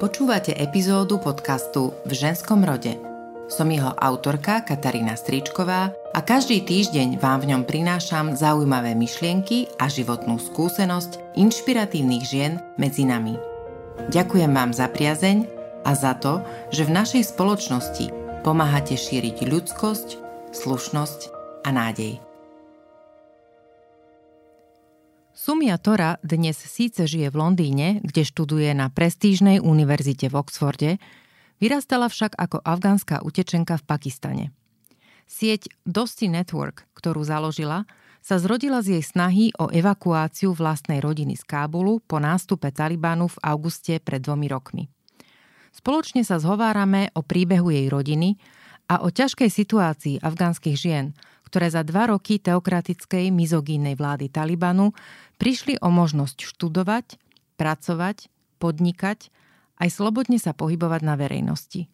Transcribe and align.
Počúvate 0.00 0.56
epizódu 0.56 1.20
podcastu 1.20 1.92
V 2.08 2.16
ženskom 2.16 2.64
rode. 2.64 2.96
Som 3.52 3.68
jeho 3.68 3.92
autorka 4.00 4.64
Katarína 4.64 5.12
Stričková 5.12 5.92
a 5.92 6.20
každý 6.24 6.64
týždeň 6.64 7.20
vám 7.20 7.44
v 7.44 7.52
ňom 7.52 7.68
prinášam 7.68 8.32
zaujímavé 8.32 8.96
myšlienky 8.96 9.68
a 9.76 9.92
životnú 9.92 10.40
skúsenosť 10.40 11.36
inšpiratívnych 11.36 12.24
žien 12.24 12.64
medzi 12.80 13.04
nami. 13.04 13.36
Ďakujem 14.08 14.48
vám 14.48 14.72
za 14.72 14.88
priazeň 14.88 15.44
a 15.84 15.92
za 15.92 16.16
to, 16.16 16.40
že 16.72 16.88
v 16.88 16.96
našej 16.96 17.36
spoločnosti 17.36 18.08
pomáhate 18.40 18.96
šíriť 18.96 19.44
ľudskosť, 19.52 20.08
slušnosť 20.56 21.20
a 21.68 21.76
nádej. 21.76 22.29
Sumia 25.50 25.82
Tora 25.82 26.14
dnes 26.22 26.54
síce 26.54 27.10
žije 27.10 27.26
v 27.26 27.42
Londýne, 27.42 27.98
kde 28.06 28.22
študuje 28.22 28.70
na 28.70 28.86
prestížnej 28.86 29.58
univerzite 29.58 30.30
v 30.30 30.38
Oxforde, 30.38 31.02
vyrastala 31.58 32.06
však 32.06 32.38
ako 32.38 32.62
afgánska 32.62 33.18
utečenka 33.26 33.74
v 33.74 33.82
Pakistane. 33.82 34.44
Sieť 35.26 35.66
Dosti 35.82 36.30
Network, 36.30 36.86
ktorú 36.94 37.26
založila, 37.26 37.82
sa 38.22 38.38
zrodila 38.38 38.78
z 38.78 38.94
jej 38.94 39.02
snahy 39.02 39.50
o 39.58 39.66
evakuáciu 39.74 40.54
vlastnej 40.54 41.02
rodiny 41.02 41.34
z 41.34 41.42
Kábulu 41.42 41.98
po 41.98 42.22
nástupe 42.22 42.70
Talibanu 42.70 43.26
v 43.26 43.42
auguste 43.42 43.98
pred 43.98 44.22
dvomi 44.22 44.46
rokmi. 44.46 44.86
Spoločne 45.74 46.22
sa 46.22 46.38
zhovárame 46.38 47.10
o 47.18 47.26
príbehu 47.26 47.74
jej 47.74 47.90
rodiny 47.90 48.38
a 48.86 49.02
o 49.02 49.10
ťažkej 49.10 49.50
situácii 49.50 50.22
afgánskych 50.22 50.78
žien, 50.78 51.10
ktoré 51.50 51.66
za 51.66 51.82
dva 51.82 52.06
roky 52.14 52.38
teokratickej 52.38 53.34
mizogínnej 53.34 53.98
vlády 53.98 54.30
Talibanu 54.30 54.94
prišli 55.40 55.80
o 55.80 55.88
možnosť 55.88 56.44
študovať, 56.44 57.16
pracovať, 57.56 58.28
podnikať, 58.60 59.32
aj 59.80 59.88
slobodne 59.88 60.36
sa 60.36 60.52
pohybovať 60.52 61.00
na 61.00 61.16
verejnosti. 61.16 61.88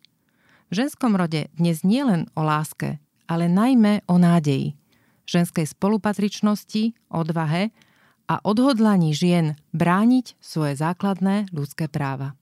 V 0.67 0.73
ženskom 0.75 1.15
rode 1.15 1.47
dnes 1.55 1.87
nie 1.87 2.03
len 2.03 2.27
o 2.35 2.43
láske, 2.43 2.99
ale 3.31 3.47
najmä 3.47 4.03
o 4.11 4.19
nádeji, 4.19 4.75
ženskej 5.31 5.71
spolupatričnosti, 5.71 6.99
odvahe 7.07 7.71
a 8.27 8.43
odhodlaní 8.43 9.15
žien 9.15 9.55
brániť 9.71 10.35
svoje 10.43 10.75
základné 10.75 11.55
ľudské 11.55 11.87
práva. 11.87 12.35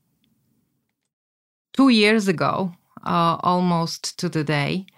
Two 1.77 1.93
years 1.93 2.25
ago, 2.25 2.73
uh, 3.05 3.37
almost 3.45 4.17
to 4.17 4.25
the 4.25 4.41
day, 4.41 4.89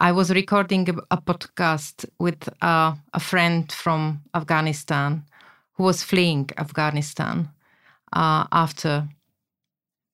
I 0.00 0.16
was 0.16 0.32
recording 0.32 0.88
a, 0.88 1.20
podcast 1.20 2.08
with 2.16 2.48
uh, 2.64 2.96
a 2.96 3.20
friend 3.20 3.68
from 3.68 4.24
Afghanistan 4.32 5.28
who 5.80 5.84
was 5.84 6.02
fleeing 6.02 6.50
Afghanistan 6.58 7.48
uh, 8.12 8.44
after 8.52 9.08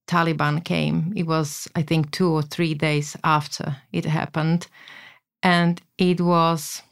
Taliban 0.06 0.64
came. 0.64 1.12
It 1.16 1.26
was, 1.26 1.66
I 1.74 1.82
think, 1.82 2.12
two 2.12 2.30
or 2.30 2.42
three 2.42 2.72
days 2.72 3.16
after 3.24 3.76
it 3.90 4.04
happened. 4.04 4.68
And 5.42 5.82
it 5.98 6.20
was 6.20 6.82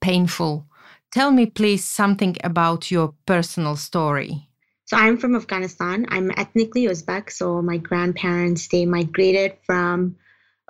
painful. 0.00 0.66
Tell 1.10 1.32
me, 1.32 1.46
please, 1.46 1.84
something 1.84 2.36
about 2.44 2.92
your 2.92 3.14
personal 3.26 3.74
story. 3.74 4.48
So, 4.84 4.96
I'm 4.96 5.18
from 5.18 5.34
Afghanistan. 5.34 6.06
I'm 6.10 6.30
ethnically 6.36 6.84
Uzbek. 6.86 7.28
So, 7.32 7.60
my 7.60 7.78
grandparents, 7.78 8.68
they 8.68 8.86
migrated 8.86 9.56
from 9.66 10.14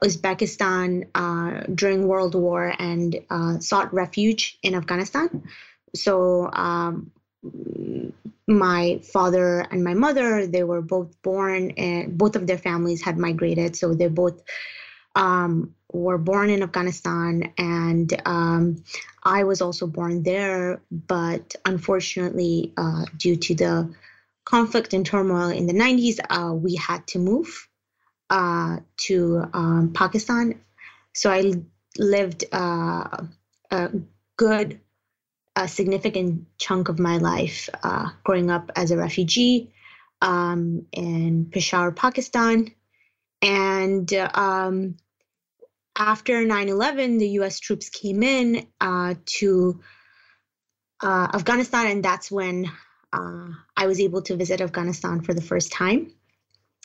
Uzbekistan 0.03 1.09
uh, 1.15 1.67
during 1.75 2.09
World 2.09 2.35
War 2.35 2.73
and 2.79 3.15
uh, 3.29 3.59
sought 3.59 3.93
refuge 3.93 4.59
in 4.63 4.75
Afghanistan. 4.75 5.43
So 5.95 6.51
um, 6.53 7.11
my 8.47 9.01
father 9.03 9.61
and 9.71 9.85
my 9.85 9.95
mother, 9.95 10.47
they 10.47 10.65
were 10.65 10.83
both 10.83 11.21
born, 11.23 11.71
and 11.73 12.17
both 12.17 12.37
of 12.37 12.47
their 12.47 12.59
families 12.59 13.03
had 13.03 13.19
migrated. 13.19 13.77
So 13.77 13.95
they 13.95 14.09
both 14.09 14.43
um, 15.15 15.75
were 15.93 16.19
born 16.19 16.51
in 16.51 16.63
Afghanistan, 16.63 17.53
and 17.59 18.21
um, 18.27 18.85
I 19.23 19.45
was 19.45 19.61
also 19.61 19.87
born 19.87 20.23
there. 20.23 20.81
But 20.91 21.55
unfortunately, 21.65 22.73
uh, 22.77 23.05
due 23.17 23.37
to 23.37 23.55
the 23.55 23.95
conflict 24.45 24.95
and 24.95 25.05
turmoil 25.05 25.51
in 25.51 25.67
the 25.67 25.75
90s, 25.75 26.19
uh, 26.31 26.55
we 26.55 26.75
had 26.77 27.07
to 27.09 27.19
move 27.19 27.69
uh, 28.31 28.79
to 28.97 29.45
um, 29.53 29.93
Pakistan. 29.95 30.61
So 31.13 31.31
I 31.31 31.53
lived 31.99 32.45
uh, 32.53 33.27
a 33.71 33.91
good, 34.37 34.81
a 35.59 35.67
significant 35.67 36.47
chunk 36.57 36.89
of 36.89 37.01
my 37.01 37.17
life 37.17 37.69
uh, 37.83 38.11
growing 38.23 38.49
up 38.49 38.71
as 38.77 38.93
a 38.93 38.97
refugee 38.97 39.73
um, 40.23 40.87
in 40.93 41.51
Peshawar, 41.51 41.91
Pakistan. 41.91 42.73
And 43.43 44.13
um, 44.13 44.97
after 45.97 46.45
9 46.45 46.69
11, 46.69 47.19
the 47.19 47.29
US 47.41 47.59
troops 47.59 47.89
came 47.89 48.23
in 48.23 48.69
uh, 48.81 49.15
to 49.39 49.81
uh, 51.03 51.29
Afghanistan, 51.35 51.89
and 51.89 52.05
that's 52.05 52.31
when 52.31 52.71
uh, 53.13 53.49
I 53.77 53.87
was 53.89 53.99
able 53.99 54.23
to 54.23 54.37
visit 54.37 54.61
Afghanistan 54.61 55.23
for 55.23 55.35
the 55.35 55.43
first 55.43 55.73
time. 55.73 56.13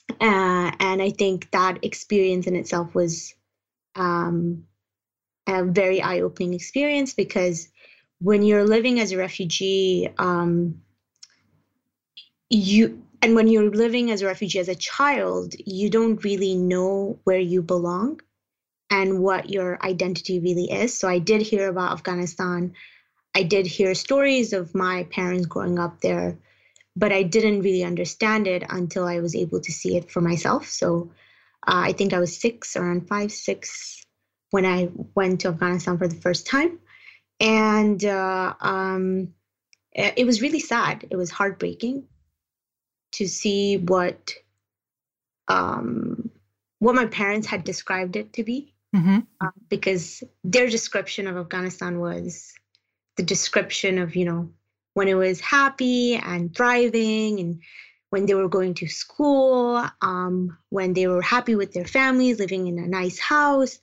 Uh, 0.10 0.72
and 0.80 1.00
I 1.00 1.12
think 1.12 1.52
that 1.52 1.86
experience 1.86 2.48
in 2.48 2.56
itself 2.56 2.96
was 2.96 3.36
um, 3.96 4.64
a 5.48 5.64
very 5.64 6.02
eye 6.02 6.22
opening 6.22 6.56
experience 6.56 7.14
because 7.14 7.68
when 8.24 8.44
you're 8.44 8.66
living 8.66 9.00
as 9.00 9.12
a 9.12 9.18
refugee, 9.18 10.10
um, 10.18 10.82
you 12.50 13.04
and 13.22 13.36
when 13.36 13.48
you're 13.48 13.70
living 13.70 14.12
as 14.12 14.22
a 14.22 14.28
refugee 14.28 14.60
as 14.60 14.70
a 14.70 14.76
child, 14.76 15.54
you 15.66 15.90
don't 15.90 16.24
really 16.24 16.56
know 16.56 17.20
where 17.24 17.40
you 17.40 17.62
belong 17.62 18.20
and 18.90 19.20
what 19.20 19.50
your 19.50 19.84
identity 19.86 20.40
really 20.40 20.72
is. 20.72 20.98
So 20.98 21.08
I 21.08 21.20
did 21.20 21.42
hear 21.42 21.70
about 21.70 21.94
Afghanistan. 21.94 22.74
I 23.36 23.44
did 23.44 23.66
hear 23.66 23.96
stories 23.96 24.54
of 24.54 24.76
my 24.76 25.04
parents 25.12 25.46
growing 25.46 25.80
up 25.80 26.02
there 26.02 26.38
but 26.96 27.12
I 27.12 27.24
didn't 27.24 27.62
really 27.62 27.84
understand 27.84 28.48
it 28.48 28.64
until 28.70 29.06
I 29.06 29.20
was 29.20 29.36
able 29.36 29.60
to 29.62 29.72
see 29.72 29.98
it 29.98 30.12
for 30.12 30.22
myself. 30.22 30.68
So 30.68 31.12
uh, 31.68 31.82
I 31.88 31.94
think 31.94 32.14
I 32.14 32.20
was 32.20 32.40
six, 32.40 32.76
around 32.76 33.08
five, 33.08 33.32
six, 33.32 34.06
when 34.52 34.66
I 34.66 34.90
went 35.16 35.42
to 35.42 35.48
Afghanistan 35.50 35.98
for 35.98 36.08
the 36.08 36.16
first 36.16 36.46
time. 36.46 36.80
And 37.44 38.04
uh, 38.06 38.54
um, 38.62 39.34
it 39.92 40.26
was 40.26 40.42
really 40.42 40.62
sad. 40.62 41.06
It 41.12 41.18
was 41.18 41.30
heartbreaking 41.30 42.06
to 43.14 43.28
see 43.28 43.78
what 43.78 44.34
um, 45.50 46.31
what 46.80 46.96
my 46.96 47.06
parents 47.06 47.46
had 47.46 47.66
described 47.66 48.16
it 48.16 48.34
to 48.34 48.44
be, 48.44 48.74
mm-hmm. 48.96 49.20
uh, 49.42 49.52
because 49.70 50.24
their 50.46 50.70
description 50.70 51.28
of 51.28 51.36
Afghanistan 51.36 52.00
was 52.00 52.54
the 53.18 53.24
description 53.24 54.00
of 54.00 54.16
you 54.16 54.24
know 54.24 54.50
when 54.94 55.10
it 55.10 55.16
was 55.16 55.42
happy 55.42 56.16
and 56.16 56.56
thriving 56.56 57.42
and 57.42 57.62
when 58.10 58.25
they 58.25 58.36
were 58.36 58.48
going 58.48 58.75
to 58.75 58.88
school, 58.88 59.84
um, 60.02 60.58
when 60.70 60.94
they 60.94 61.08
were 61.08 61.22
happy 61.22 61.56
with 61.56 61.74
their 61.74 61.86
families, 61.86 62.40
living 62.40 62.68
in 62.68 62.80
a 62.80 62.88
nice 62.88 63.20
house. 63.20 63.80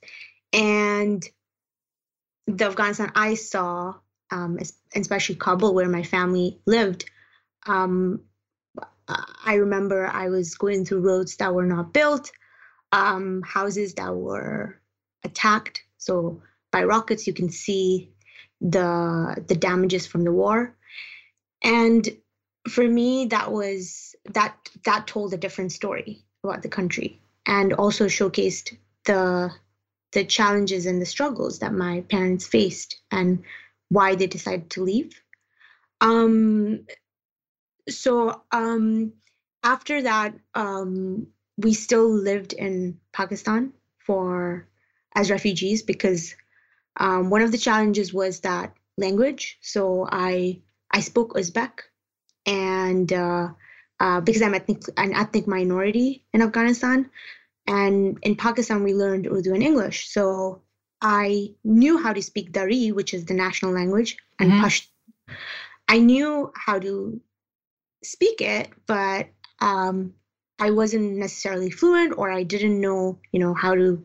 And 0.51 1.23
the 2.57 2.65
Afghanistan 2.65 3.11
I 3.15 3.35
saw, 3.35 3.95
um, 4.31 4.59
especially 4.95 5.35
Kabul, 5.35 5.73
where 5.73 5.89
my 5.89 6.03
family 6.03 6.59
lived, 6.65 7.09
um, 7.65 8.21
I 9.07 9.55
remember 9.55 10.07
I 10.07 10.29
was 10.29 10.55
going 10.55 10.85
through 10.85 11.01
roads 11.01 11.35
that 11.37 11.53
were 11.53 11.65
not 11.65 11.93
built, 11.93 12.31
um, 12.91 13.41
houses 13.41 13.95
that 13.95 14.15
were 14.15 14.79
attacked. 15.23 15.83
So 15.97 16.41
by 16.71 16.83
rockets, 16.83 17.27
you 17.27 17.33
can 17.33 17.49
see 17.49 18.11
the 18.61 19.43
the 19.47 19.55
damages 19.55 20.05
from 20.05 20.23
the 20.23 20.31
war 20.31 20.75
and 21.63 22.07
for 22.69 22.87
me 22.87 23.25
that 23.25 23.51
was 23.51 24.15
that 24.25 24.55
that 24.85 25.07
told 25.07 25.33
a 25.33 25.37
different 25.37 25.71
story 25.71 26.23
about 26.43 26.61
the 26.61 26.69
country 26.69 27.19
and 27.47 27.73
also 27.73 28.05
showcased 28.05 28.77
the 29.05 29.51
the 30.11 30.25
challenges 30.25 30.85
and 30.85 31.01
the 31.01 31.05
struggles 31.05 31.59
that 31.59 31.73
my 31.73 32.01
parents 32.09 32.47
faced 32.47 33.01
and 33.11 33.43
why 33.89 34.15
they 34.15 34.27
decided 34.27 34.69
to 34.71 34.83
leave. 34.83 35.21
Um 36.01 36.85
so 37.89 38.41
um 38.51 39.13
after 39.63 40.03
that 40.03 40.33
um 40.55 41.27
we 41.57 41.73
still 41.73 42.09
lived 42.09 42.53
in 42.53 42.99
pakistan 43.11 43.73
for 43.99 44.67
as 45.15 45.29
refugees 45.29 45.83
because 45.83 46.35
um, 46.97 47.29
one 47.29 47.41
of 47.41 47.51
the 47.51 47.57
challenges 47.57 48.13
was 48.13 48.41
that 48.41 48.73
language. 48.97 49.57
So 49.61 50.07
i 50.11 50.59
I 50.91 50.99
spoke 50.99 51.33
Uzbek, 51.35 51.79
and 52.45 53.11
uh, 53.13 53.49
uh, 53.99 54.21
because 54.21 54.41
I'm 54.41 54.53
ethnic, 54.53 54.83
an 54.97 55.13
ethnic 55.13 55.47
minority 55.47 56.25
in 56.33 56.41
Afghanistan, 56.41 57.09
and 57.67 58.17
in 58.21 58.35
Pakistan 58.35 58.83
we 58.83 58.93
learned 58.93 59.27
Urdu 59.27 59.53
and 59.53 59.63
English, 59.63 60.09
so 60.09 60.61
I 61.01 61.55
knew 61.63 61.97
how 61.97 62.13
to 62.13 62.21
speak 62.21 62.51
Dari, 62.51 62.91
which 62.91 63.13
is 63.13 63.25
the 63.25 63.33
national 63.33 63.71
language, 63.71 64.17
and 64.39 64.51
mm-hmm. 64.51 64.63
Pashto. 64.63 64.87
I 65.87 65.97
knew 65.99 66.51
how 66.55 66.79
to 66.79 67.19
speak 68.03 68.41
it, 68.41 68.69
but 68.85 69.27
um, 69.59 70.13
I 70.59 70.71
wasn't 70.71 71.17
necessarily 71.17 71.71
fluent 71.71 72.17
or 72.17 72.31
I 72.31 72.43
didn't 72.43 72.79
know, 72.79 73.19
you 73.31 73.39
know, 73.39 73.53
how 73.53 73.75
to 73.75 74.03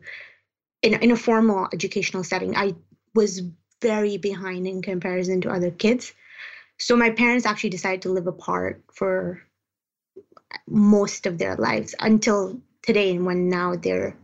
in 0.81 0.93
in 0.95 1.11
a 1.11 1.15
formal 1.15 1.67
educational 1.71 2.23
setting. 2.23 2.55
I 2.55 2.75
was 3.13 3.41
very 3.81 4.17
behind 4.17 4.67
in 4.67 4.81
comparison 4.81 5.41
to 5.41 5.51
other 5.51 5.71
kids. 5.71 6.13
So 6.79 6.95
my 6.95 7.11
parents 7.11 7.45
actually 7.45 7.71
decided 7.71 8.03
to 8.03 8.09
live 8.09 8.27
apart 8.27 8.83
for 8.93 9.41
most 10.67 11.25
of 11.25 11.37
their 11.37 11.55
lives 11.55 11.95
until 11.99 12.59
today 12.83 13.11
and 13.11 13.25
when 13.25 13.49
now 13.49 13.75
they're 13.75 14.15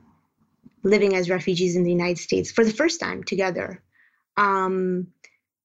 living 0.83 1.15
as 1.15 1.29
refugees 1.29 1.75
in 1.75 1.83
the 1.83 1.91
United 1.91 2.17
States 2.17 2.51
for 2.51 2.63
the 2.63 2.71
first 2.71 2.99
time 2.99 3.23
together. 3.23 3.81
Um, 4.37 5.07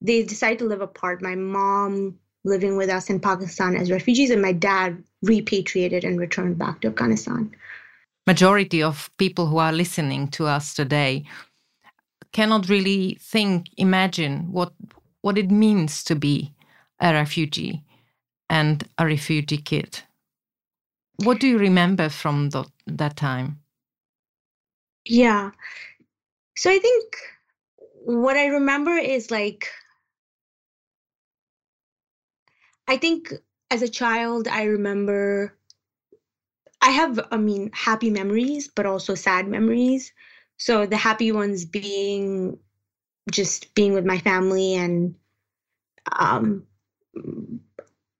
they 0.00 0.22
decided 0.22 0.60
to 0.60 0.66
live 0.66 0.80
apart. 0.80 1.22
My 1.22 1.34
mom 1.34 2.18
living 2.44 2.76
with 2.76 2.88
us 2.88 3.10
in 3.10 3.20
Pakistan 3.20 3.76
as 3.76 3.90
refugees, 3.90 4.30
and 4.30 4.40
my 4.40 4.52
dad 4.52 5.02
repatriated 5.22 6.04
and 6.04 6.20
returned 6.20 6.58
back 6.58 6.80
to 6.80 6.88
Afghanistan. 6.88 7.54
Majority 8.26 8.82
of 8.82 9.10
people 9.18 9.46
who 9.46 9.58
are 9.58 9.72
listening 9.72 10.28
to 10.28 10.46
us 10.46 10.74
today 10.74 11.24
cannot 12.32 12.68
really 12.68 13.18
think, 13.20 13.68
imagine 13.76 14.52
what 14.52 14.72
what 15.22 15.38
it 15.38 15.50
means 15.50 16.04
to 16.04 16.14
be 16.14 16.52
a 17.00 17.12
refugee 17.12 17.82
and 18.48 18.88
a 18.98 19.04
refugee 19.04 19.58
kid. 19.58 20.00
What 21.18 21.40
do 21.40 21.48
you 21.48 21.58
remember 21.58 22.08
from 22.08 22.50
the, 22.50 22.64
that 22.86 23.16
time? 23.16 23.60
Yeah. 25.04 25.50
So 26.56 26.70
I 26.70 26.78
think 26.78 27.16
what 28.04 28.36
I 28.36 28.46
remember 28.46 28.92
is 28.92 29.30
like, 29.30 29.68
I 32.86 32.96
think 32.96 33.32
as 33.70 33.82
a 33.82 33.88
child, 33.88 34.48
I 34.48 34.64
remember 34.64 35.54
I 36.80 36.90
have, 36.90 37.18
I 37.32 37.36
mean, 37.36 37.70
happy 37.72 38.10
memories, 38.10 38.68
but 38.68 38.86
also 38.86 39.14
sad 39.14 39.48
memories. 39.48 40.12
So 40.56 40.86
the 40.86 40.96
happy 40.96 41.32
ones 41.32 41.64
being 41.64 42.58
just 43.30 43.74
being 43.74 43.92
with 43.92 44.06
my 44.06 44.18
family 44.18 44.74
and 44.74 45.14
um 46.18 46.66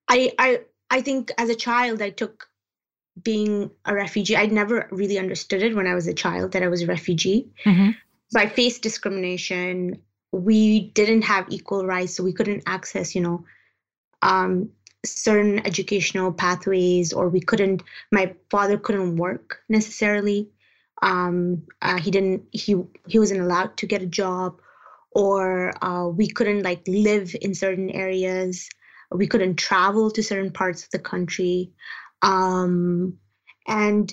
I 0.08 0.32
I 0.38 0.60
I 0.90 1.00
think 1.00 1.32
as 1.38 1.48
a 1.48 1.54
child 1.54 2.02
I 2.02 2.10
took 2.10 2.48
being 3.22 3.70
a 3.84 3.94
refugee. 3.94 4.36
I'd 4.36 4.52
never 4.52 4.88
really 4.90 5.18
understood 5.18 5.62
it 5.62 5.74
when 5.74 5.86
I 5.86 5.94
was 5.94 6.06
a 6.06 6.14
child 6.14 6.52
that 6.52 6.62
I 6.62 6.68
was 6.68 6.82
a 6.82 6.86
refugee. 6.86 7.48
Mm-hmm. 7.64 7.90
So 8.28 8.40
I 8.40 8.48
faced 8.48 8.82
discrimination. 8.82 10.02
We 10.32 10.90
didn't 10.90 11.22
have 11.22 11.46
equal 11.48 11.86
rights, 11.86 12.14
so 12.16 12.22
we 12.22 12.32
couldn't 12.32 12.64
access, 12.66 13.14
you 13.14 13.22
know, 13.22 13.44
um, 14.22 14.70
certain 15.04 15.64
educational 15.66 16.32
pathways, 16.32 17.12
or 17.12 17.28
we 17.28 17.40
couldn't. 17.40 17.82
My 18.12 18.34
father 18.50 18.76
couldn't 18.76 19.16
work 19.16 19.62
necessarily. 19.68 20.50
Um, 21.02 21.62
uh, 21.80 21.98
he 21.98 22.10
didn't. 22.10 22.42
He 22.52 22.76
he 23.06 23.18
wasn't 23.18 23.40
allowed 23.40 23.76
to 23.78 23.86
get 23.86 24.02
a 24.02 24.06
job, 24.06 24.60
or 25.12 25.72
uh, 25.82 26.08
we 26.08 26.28
couldn't 26.28 26.62
like 26.62 26.82
live 26.86 27.34
in 27.40 27.54
certain 27.54 27.90
areas. 27.90 28.68
We 29.10 29.26
couldn't 29.26 29.56
travel 29.56 30.10
to 30.10 30.22
certain 30.22 30.52
parts 30.52 30.84
of 30.84 30.90
the 30.90 30.98
country. 30.98 31.72
Um, 32.22 33.18
and 33.66 34.12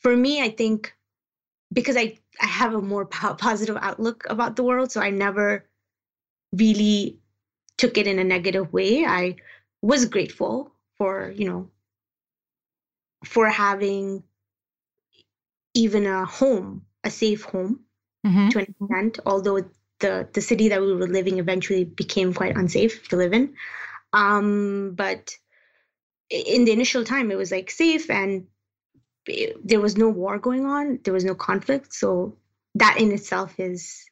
for 0.00 0.16
me, 0.16 0.42
I 0.42 0.50
think 0.50 0.94
because 1.72 1.96
I, 1.96 2.18
I 2.40 2.46
have 2.46 2.74
a 2.74 2.80
more 2.80 3.06
po- 3.06 3.34
positive 3.34 3.76
outlook 3.80 4.24
about 4.30 4.56
the 4.56 4.62
world, 4.64 4.90
so 4.90 5.00
I 5.00 5.10
never 5.10 5.66
really 6.52 7.18
took 7.76 7.98
it 7.98 8.06
in 8.06 8.18
a 8.18 8.24
negative 8.24 8.72
way. 8.72 9.04
I 9.04 9.36
was 9.82 10.06
grateful 10.06 10.72
for, 10.96 11.32
you 11.36 11.48
know, 11.48 11.70
for 13.24 13.48
having 13.48 14.22
even 15.74 16.06
a 16.06 16.24
home, 16.24 16.82
a 17.04 17.10
safe 17.10 17.44
home 17.44 17.80
mm-hmm. 18.26 18.48
to 18.48 18.58
an 18.58 18.74
extent, 18.80 19.18
although 19.26 19.60
the, 20.00 20.28
the 20.32 20.40
city 20.40 20.68
that 20.68 20.80
we 20.80 20.94
were 20.94 21.06
living 21.06 21.38
eventually 21.38 21.84
became 21.84 22.32
quite 22.32 22.56
unsafe 22.56 23.08
to 23.08 23.16
live 23.16 23.32
in. 23.32 23.54
Um, 24.12 24.94
but 24.94 25.36
in 26.30 26.64
the 26.64 26.72
initial 26.72 27.04
time, 27.04 27.30
it 27.30 27.38
was 27.38 27.50
like 27.50 27.70
safe 27.70 28.10
and 28.10 28.46
there 29.64 29.80
was 29.80 29.96
no 29.96 30.08
war 30.08 30.38
going 30.38 30.64
on, 30.64 31.00
there 31.04 31.14
was 31.14 31.24
no 31.24 31.34
conflict. 31.34 31.92
So 31.92 32.36
that 32.74 32.98
in 33.00 33.12
itself 33.12 33.58
is 33.58 34.04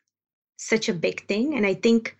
such 0.56 0.88
a 0.88 0.94
big 0.94 1.26
thing. 1.26 1.54
And 1.54 1.66
I 1.66 1.74
think 1.74 2.16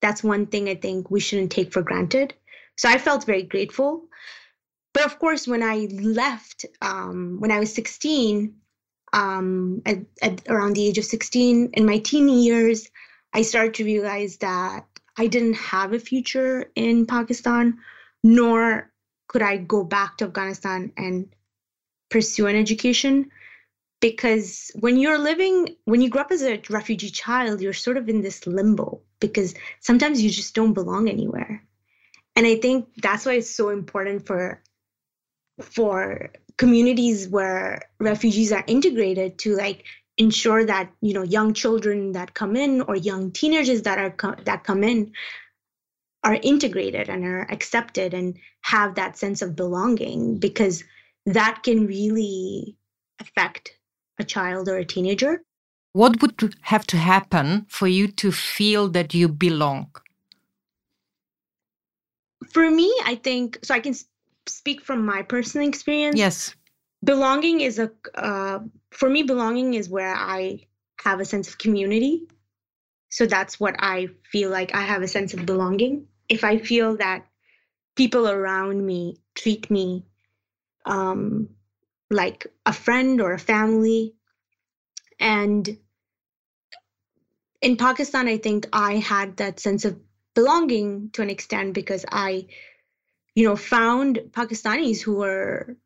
that's 0.00 0.22
one 0.22 0.46
thing 0.46 0.68
I 0.68 0.74
think 0.74 1.10
we 1.10 1.20
shouldn't 1.20 1.52
take 1.52 1.72
for 1.72 1.82
granted. 1.82 2.34
So 2.76 2.88
I 2.88 2.98
felt 2.98 3.24
very 3.24 3.42
grateful. 3.42 4.04
But 4.92 5.06
of 5.06 5.18
course, 5.18 5.46
when 5.46 5.62
I 5.62 5.88
left, 5.92 6.66
um, 6.82 7.36
when 7.40 7.50
I 7.50 7.58
was 7.58 7.72
16, 7.74 8.54
um, 9.12 9.82
at, 9.86 9.98
at 10.22 10.42
around 10.48 10.74
the 10.74 10.86
age 10.86 10.98
of 10.98 11.04
16, 11.04 11.70
in 11.72 11.86
my 11.86 11.98
teen 11.98 12.28
years, 12.28 12.90
I 13.32 13.42
started 13.42 13.74
to 13.74 13.84
realize 13.84 14.38
that 14.38 14.84
I 15.16 15.26
didn't 15.26 15.54
have 15.54 15.92
a 15.92 15.98
future 15.98 16.70
in 16.74 17.06
Pakistan, 17.06 17.78
nor 18.22 18.90
could 19.28 19.42
I 19.42 19.56
go 19.56 19.84
back 19.84 20.18
to 20.18 20.26
Afghanistan 20.26 20.92
and 20.96 21.34
pursue 22.10 22.46
an 22.46 22.56
education? 22.56 23.30
Because 24.00 24.70
when 24.78 24.98
you're 24.98 25.18
living, 25.18 25.76
when 25.84 26.00
you 26.00 26.10
grow 26.10 26.22
up 26.22 26.30
as 26.30 26.42
a 26.42 26.60
refugee 26.70 27.10
child, 27.10 27.60
you're 27.60 27.72
sort 27.72 27.96
of 27.96 28.08
in 28.08 28.20
this 28.20 28.46
limbo 28.46 29.00
because 29.20 29.54
sometimes 29.80 30.22
you 30.22 30.30
just 30.30 30.54
don't 30.54 30.74
belong 30.74 31.08
anywhere. 31.08 31.62
And 32.36 32.46
I 32.46 32.56
think 32.56 32.86
that's 33.02 33.24
why 33.24 33.34
it's 33.34 33.50
so 33.50 33.70
important 33.70 34.26
for 34.26 34.62
for 35.62 36.30
communities 36.58 37.28
where 37.28 37.80
refugees 37.98 38.52
are 38.52 38.64
integrated 38.66 39.38
to 39.38 39.56
like 39.56 39.84
ensure 40.18 40.64
that 40.64 40.90
you 41.00 41.12
know 41.12 41.22
young 41.22 41.52
children 41.52 42.12
that 42.12 42.34
come 42.34 42.56
in 42.56 42.82
or 42.82 42.96
young 42.96 43.30
teenagers 43.30 43.82
that 43.82 43.98
are 43.98 44.10
co- 44.10 44.36
that 44.44 44.64
come 44.64 44.84
in 44.84 45.12
are 46.26 46.40
integrated 46.42 47.08
and 47.08 47.24
are 47.24 47.46
accepted 47.52 48.12
and 48.12 48.36
have 48.62 48.96
that 48.96 49.16
sense 49.16 49.42
of 49.42 49.54
belonging 49.54 50.36
because 50.38 50.82
that 51.24 51.62
can 51.62 51.86
really 51.86 52.76
affect 53.20 53.78
a 54.18 54.24
child 54.24 54.68
or 54.68 54.76
a 54.76 54.84
teenager. 54.84 55.40
What 55.92 56.20
would 56.20 56.56
have 56.62 56.84
to 56.88 56.96
happen 56.96 57.66
for 57.68 57.86
you 57.86 58.08
to 58.08 58.32
feel 58.32 58.88
that 58.88 59.14
you 59.14 59.28
belong? 59.28 59.92
For 62.50 62.68
me, 62.68 62.92
I 63.04 63.14
think 63.14 63.60
so. 63.62 63.72
I 63.72 63.80
can 63.80 63.94
speak 64.46 64.80
from 64.82 65.06
my 65.06 65.22
personal 65.22 65.68
experience. 65.68 66.18
Yes. 66.18 66.56
Belonging 67.04 67.60
is 67.60 67.78
a, 67.78 67.92
uh, 68.16 68.58
for 68.90 69.08
me, 69.08 69.22
belonging 69.22 69.74
is 69.74 69.88
where 69.88 70.14
I 70.14 70.66
have 71.02 71.20
a 71.20 71.24
sense 71.24 71.48
of 71.48 71.58
community. 71.58 72.26
So 73.10 73.26
that's 73.26 73.60
what 73.60 73.76
I 73.78 74.08
feel 74.32 74.50
like 74.50 74.74
I 74.74 74.82
have 74.82 75.02
a 75.02 75.08
sense 75.08 75.32
of 75.34 75.46
belonging 75.46 76.08
if 76.28 76.44
I 76.44 76.58
feel 76.58 76.96
that 76.96 77.26
people 77.96 78.28
around 78.28 78.84
me 78.84 79.18
treat 79.34 79.70
me 79.70 80.04
um, 80.84 81.48
like 82.10 82.46
a 82.64 82.72
friend 82.72 83.20
or 83.20 83.32
a 83.32 83.38
family. 83.38 84.14
And 85.18 85.78
in 87.60 87.76
Pakistan, 87.76 88.28
I 88.28 88.38
think 88.38 88.68
I 88.72 88.96
had 88.96 89.38
that 89.38 89.58
sense 89.60 89.84
of 89.84 89.98
belonging 90.34 91.10
to 91.14 91.22
an 91.22 91.30
extent 91.30 91.72
because 91.72 92.04
I, 92.10 92.46
you 93.34 93.48
know, 93.48 93.56
found 93.56 94.18
Pakistanis 94.30 95.00
who 95.00 95.16
were 95.16 95.76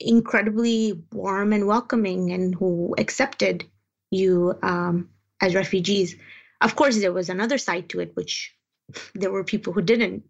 incredibly 0.00 1.02
warm 1.12 1.52
and 1.52 1.66
welcoming 1.66 2.32
and 2.32 2.54
who 2.54 2.94
accepted 2.98 3.64
you 4.10 4.58
um, 4.62 5.08
as 5.40 5.54
refugees. 5.54 6.16
Of 6.60 6.76
course, 6.76 6.98
there 6.98 7.12
was 7.12 7.28
another 7.28 7.58
side 7.58 7.88
to 7.90 8.00
it, 8.00 8.14
which 8.16 8.53
there 9.14 9.30
were 9.30 9.44
people 9.44 9.72
who 9.72 9.82
didn't 9.82 10.24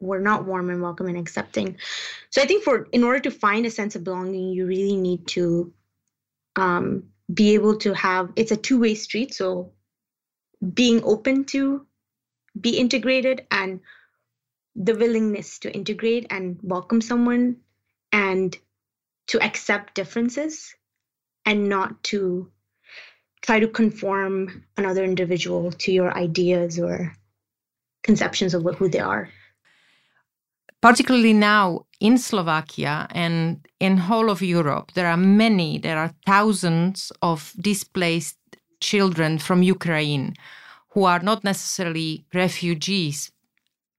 were 0.00 0.18
not 0.18 0.44
warm 0.44 0.68
and 0.70 0.82
welcome 0.82 1.06
and 1.06 1.18
accepting. 1.18 1.76
So 2.30 2.42
i 2.42 2.46
think 2.46 2.64
for 2.64 2.88
in 2.92 3.04
order 3.04 3.20
to 3.20 3.30
find 3.30 3.66
a 3.66 3.70
sense 3.70 3.96
of 3.96 4.04
belonging 4.04 4.50
you 4.50 4.66
really 4.66 4.96
need 4.96 5.26
to 5.28 5.72
um, 6.56 7.04
be 7.32 7.54
able 7.54 7.76
to 7.78 7.94
have 7.94 8.30
it's 8.36 8.50
a 8.50 8.56
two-way 8.56 8.94
street 8.94 9.34
so 9.34 9.72
being 10.74 11.02
open 11.04 11.44
to 11.44 11.86
be 12.60 12.76
integrated 12.76 13.46
and 13.50 13.80
the 14.74 14.94
willingness 14.94 15.58
to 15.60 15.72
integrate 15.72 16.26
and 16.30 16.58
welcome 16.62 17.00
someone 17.00 17.56
and 18.12 18.56
to 19.28 19.40
accept 19.42 19.94
differences 19.94 20.74
and 21.46 21.68
not 21.68 22.02
to 22.02 22.50
try 23.42 23.60
to 23.60 23.68
conform 23.68 24.64
another 24.76 25.04
individual 25.04 25.72
to 25.72 25.92
your 25.92 26.16
ideas 26.16 26.78
or 26.78 27.14
conceptions 28.02 28.54
of 28.54 28.64
who 28.76 28.88
they 28.88 28.98
are. 28.98 29.28
Particularly 30.80 31.34
now 31.34 31.84
in 32.00 32.16
Slovakia 32.16 33.06
and 33.10 33.66
in 33.80 33.98
whole 33.98 34.30
of 34.30 34.40
Europe, 34.40 34.92
there 34.94 35.06
are 35.06 35.16
many, 35.16 35.78
there 35.78 35.98
are 35.98 36.14
thousands 36.24 37.12
of 37.20 37.52
displaced 37.60 38.38
children 38.80 39.38
from 39.38 39.62
Ukraine 39.62 40.34
who 40.90 41.04
are 41.04 41.20
not 41.20 41.44
necessarily 41.44 42.24
refugees 42.34 43.30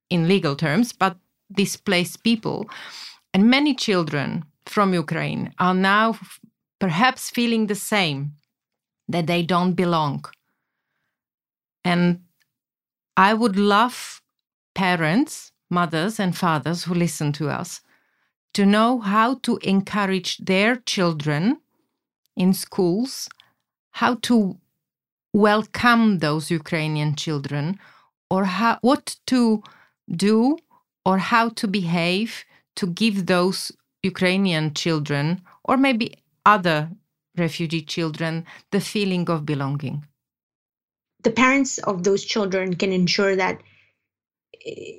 in 0.10 0.28
legal 0.28 0.56
terms, 0.56 0.92
but 0.92 1.18
displaced 1.54 2.24
people. 2.24 2.70
And 3.34 3.50
many 3.50 3.74
children 3.76 4.44
from 4.66 4.94
Ukraine 4.94 5.54
are 5.60 5.74
now 5.74 6.18
perhaps 6.80 7.30
feeling 7.30 7.68
the 7.68 7.76
same 7.76 8.34
that 9.08 9.28
they 9.28 9.44
don't 9.44 9.74
belong. 9.74 10.26
And 11.84 12.22
I 13.18 13.34
would 13.34 13.58
love 13.58 14.22
parents, 14.74 15.52
mothers, 15.70 16.20
and 16.20 16.36
fathers 16.36 16.84
who 16.86 16.94
listen 16.94 17.32
to 17.34 17.50
us 17.50 17.82
to 18.54 18.66
know 18.66 19.00
how 19.00 19.36
to 19.36 19.58
encourage 19.64 20.38
their 20.38 20.76
children 20.78 21.58
in 22.36 22.54
schools, 22.54 23.30
how 23.92 24.16
to 24.16 24.58
welcome 25.34 26.20
those 26.20 26.52
Ukrainian 26.52 27.16
children, 27.16 27.80
or 28.30 28.46
how, 28.46 28.78
what 28.82 29.18
to 29.28 29.64
do 30.10 30.58
or 31.06 31.18
how 31.18 31.50
to 31.50 31.68
behave 31.68 32.44
to 32.76 32.88
give 32.88 33.26
those 33.26 33.72
Ukrainian 34.04 34.74
children, 34.74 35.42
or 35.64 35.78
maybe 35.78 36.16
other 36.46 36.90
refugee 37.38 37.82
children, 37.82 38.46
the 38.72 38.82
feeling 38.82 39.30
of 39.30 39.46
belonging? 39.46 40.06
The 41.24 41.32
parents 41.32 41.78
of 41.78 42.04
those 42.04 42.24
children 42.24 42.76
can 42.76 42.92
ensure 42.92 43.36
that 43.36 43.62
eh, 44.66 44.94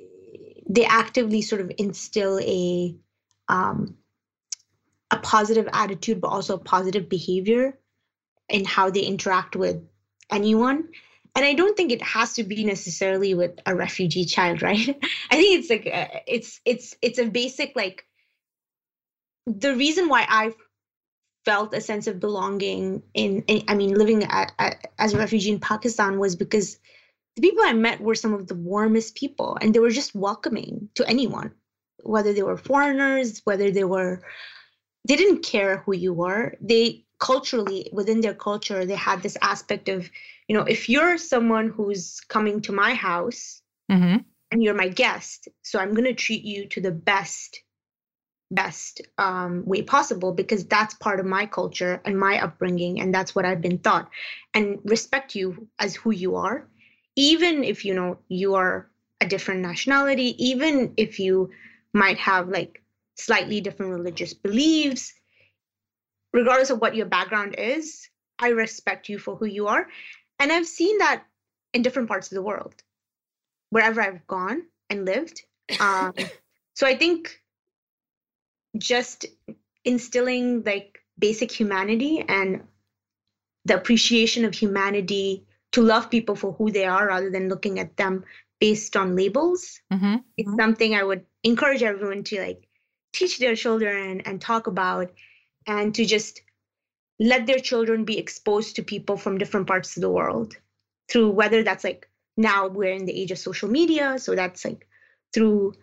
they 0.69 0.85
actively 0.85 1.41
sort 1.41 1.61
of 1.61 1.71
instill 1.77 2.39
a 2.39 2.95
um, 3.49 3.97
a 5.11 5.17
positive 5.17 5.67
attitude, 5.71 6.21
but 6.21 6.29
also 6.29 6.55
a 6.55 6.59
positive 6.59 7.09
behavior 7.09 7.77
in 8.49 8.65
how 8.65 8.89
they 8.89 9.01
interact 9.01 9.55
with 9.55 9.83
anyone. 10.31 10.89
And 11.35 11.45
I 11.45 11.53
don't 11.53 11.75
think 11.75 11.91
it 11.91 12.01
has 12.01 12.33
to 12.33 12.43
be 12.43 12.63
necessarily 12.63 13.33
with 13.33 13.59
a 13.65 13.75
refugee 13.75 14.25
child, 14.25 14.61
right? 14.69 14.87
I 15.31 15.35
think 15.35 15.59
it's 15.59 15.69
like 15.69 15.85
a, 15.85 15.93
uh, 15.93 16.19
it's 16.27 16.61
it's 16.65 16.95
it's 17.01 17.19
a 17.19 17.25
basic 17.25 17.73
like 17.75 18.05
the 19.45 19.75
reason 19.75 20.07
why 20.07 20.25
I 20.27 20.53
felt 21.45 21.73
a 21.73 21.81
sense 21.81 22.07
of 22.07 22.19
belonging 22.19 23.03
in, 23.13 23.43
in 23.47 23.63
I 23.67 23.75
mean 23.75 23.95
living 23.95 24.23
at, 24.23 24.53
at, 24.57 24.91
as 24.97 25.13
a 25.13 25.17
refugee 25.17 25.51
in 25.51 25.59
Pakistan 25.59 26.19
was 26.19 26.35
because 26.35 26.77
the 27.35 27.41
people 27.41 27.63
I 27.65 27.73
met 27.73 27.99
were 27.99 28.15
some 28.15 28.33
of 28.33 28.47
the 28.47 28.55
warmest 28.55 29.15
people 29.15 29.57
and 29.59 29.73
they 29.73 29.79
were 29.79 29.89
just 29.89 30.15
welcoming 30.15 30.89
to 30.95 31.07
anyone 31.07 31.53
whether 32.03 32.33
they 32.33 32.43
were 32.43 32.57
foreigners, 32.57 33.41
whether 33.45 33.71
they 33.71 33.83
were, 33.83 34.21
they 35.07 35.15
didn't 35.15 35.43
care 35.43 35.77
who 35.77 35.93
you 35.93 36.13
were. 36.13 36.55
They 36.61 37.05
culturally, 37.19 37.89
within 37.91 38.21
their 38.21 38.33
culture, 38.33 38.85
they 38.85 38.95
had 38.95 39.23
this 39.23 39.37
aspect 39.41 39.89
of, 39.89 40.09
you 40.47 40.55
know, 40.55 40.63
if 40.63 40.89
you're 40.89 41.17
someone 41.17 41.69
who's 41.69 42.19
coming 42.27 42.61
to 42.61 42.71
my 42.71 42.93
house 42.93 43.61
mm-hmm. 43.91 44.17
and 44.51 44.63
you're 44.63 44.73
my 44.73 44.89
guest, 44.89 45.47
so 45.61 45.79
I'm 45.79 45.93
going 45.93 46.05
to 46.05 46.13
treat 46.13 46.43
you 46.43 46.67
to 46.69 46.81
the 46.81 46.91
best 46.91 47.61
best 48.53 49.01
um, 49.17 49.63
way 49.65 49.81
possible 49.81 50.31
because 50.31 50.65
that's 50.65 50.93
part 50.95 51.19
of 51.19 51.25
my 51.25 51.45
culture 51.45 52.01
and 52.05 52.19
my 52.19 52.41
upbringing 52.41 53.01
and 53.01 53.13
that's 53.13 53.33
what 53.33 53.45
i've 53.45 53.61
been 53.61 53.79
taught 53.79 54.09
and 54.53 54.79
respect 54.83 55.35
you 55.35 55.67
as 55.79 55.95
who 55.95 56.11
you 56.11 56.35
are 56.35 56.67
even 57.15 57.63
if 57.63 57.83
you 57.83 57.93
know 57.93 58.17
you 58.27 58.55
are 58.55 58.89
a 59.21 59.25
different 59.25 59.61
nationality 59.61 60.35
even 60.43 60.93
if 60.97 61.19
you 61.19 61.49
might 61.93 62.17
have 62.17 62.49
like 62.49 62.83
slightly 63.15 63.61
different 63.61 63.91
religious 63.91 64.33
beliefs. 64.33 65.13
Regardless 66.33 66.71
of 66.71 66.81
what 66.81 66.95
your 66.95 67.05
background 67.05 67.55
is, 67.57 68.09
I 68.39 68.49
respect 68.49 69.07
you 69.09 69.19
for 69.19 69.35
who 69.35 69.45
you 69.45 69.67
are. 69.67 69.87
And 70.39 70.51
I've 70.51 70.65
seen 70.65 70.97
that 70.97 71.23
in 71.73 71.83
different 71.83 72.07
parts 72.07 72.31
of 72.31 72.35
the 72.35 72.41
world, 72.41 72.75
wherever 73.69 74.01
I've 74.01 74.25
gone 74.27 74.63
and 74.89 75.05
lived. 75.05 75.43
Um, 75.79 76.13
so 76.73 76.87
I 76.87 76.97
think 76.97 77.39
just 78.77 79.25
instilling 79.85 80.63
like 80.63 80.99
basic 81.19 81.51
humanity 81.51 82.23
and 82.27 82.63
the 83.65 83.75
appreciation 83.75 84.45
of 84.45 84.53
humanity 84.53 85.45
to 85.71 85.81
love 85.81 86.09
people 86.09 86.35
for 86.35 86.53
who 86.53 86.71
they 86.71 86.85
are 86.85 87.07
rather 87.07 87.29
than 87.29 87.49
looking 87.49 87.79
at 87.79 87.95
them 87.97 88.23
based 88.59 88.95
on 88.95 89.15
labels 89.15 89.79
mm-hmm. 89.91 90.15
it's 90.37 90.47
mm-hmm. 90.47 90.59
something 90.59 90.95
i 90.95 91.03
would 91.03 91.25
encourage 91.43 91.83
everyone 91.83 92.23
to 92.23 92.39
like 92.41 92.67
teach 93.11 93.37
their 93.39 93.55
children 93.55 94.21
and 94.21 94.41
talk 94.41 94.67
about 94.67 95.11
and 95.67 95.93
to 95.95 96.05
just 96.05 96.41
let 97.19 97.45
their 97.45 97.59
children 97.59 98.05
be 98.05 98.17
exposed 98.17 98.75
to 98.75 98.83
people 98.83 99.17
from 99.17 99.37
different 99.37 99.67
parts 99.67 99.95
of 99.95 100.01
the 100.01 100.09
world 100.09 100.55
through 101.11 101.29
whether 101.29 101.63
that's 101.63 101.83
like 101.83 102.09
now 102.37 102.67
we're 102.67 102.93
in 102.93 103.05
the 103.05 103.21
age 103.21 103.31
of 103.31 103.37
social 103.37 103.69
media 103.69 104.17
so 104.17 104.35
that's 104.35 104.65
like 104.65 104.87
through 105.33 105.73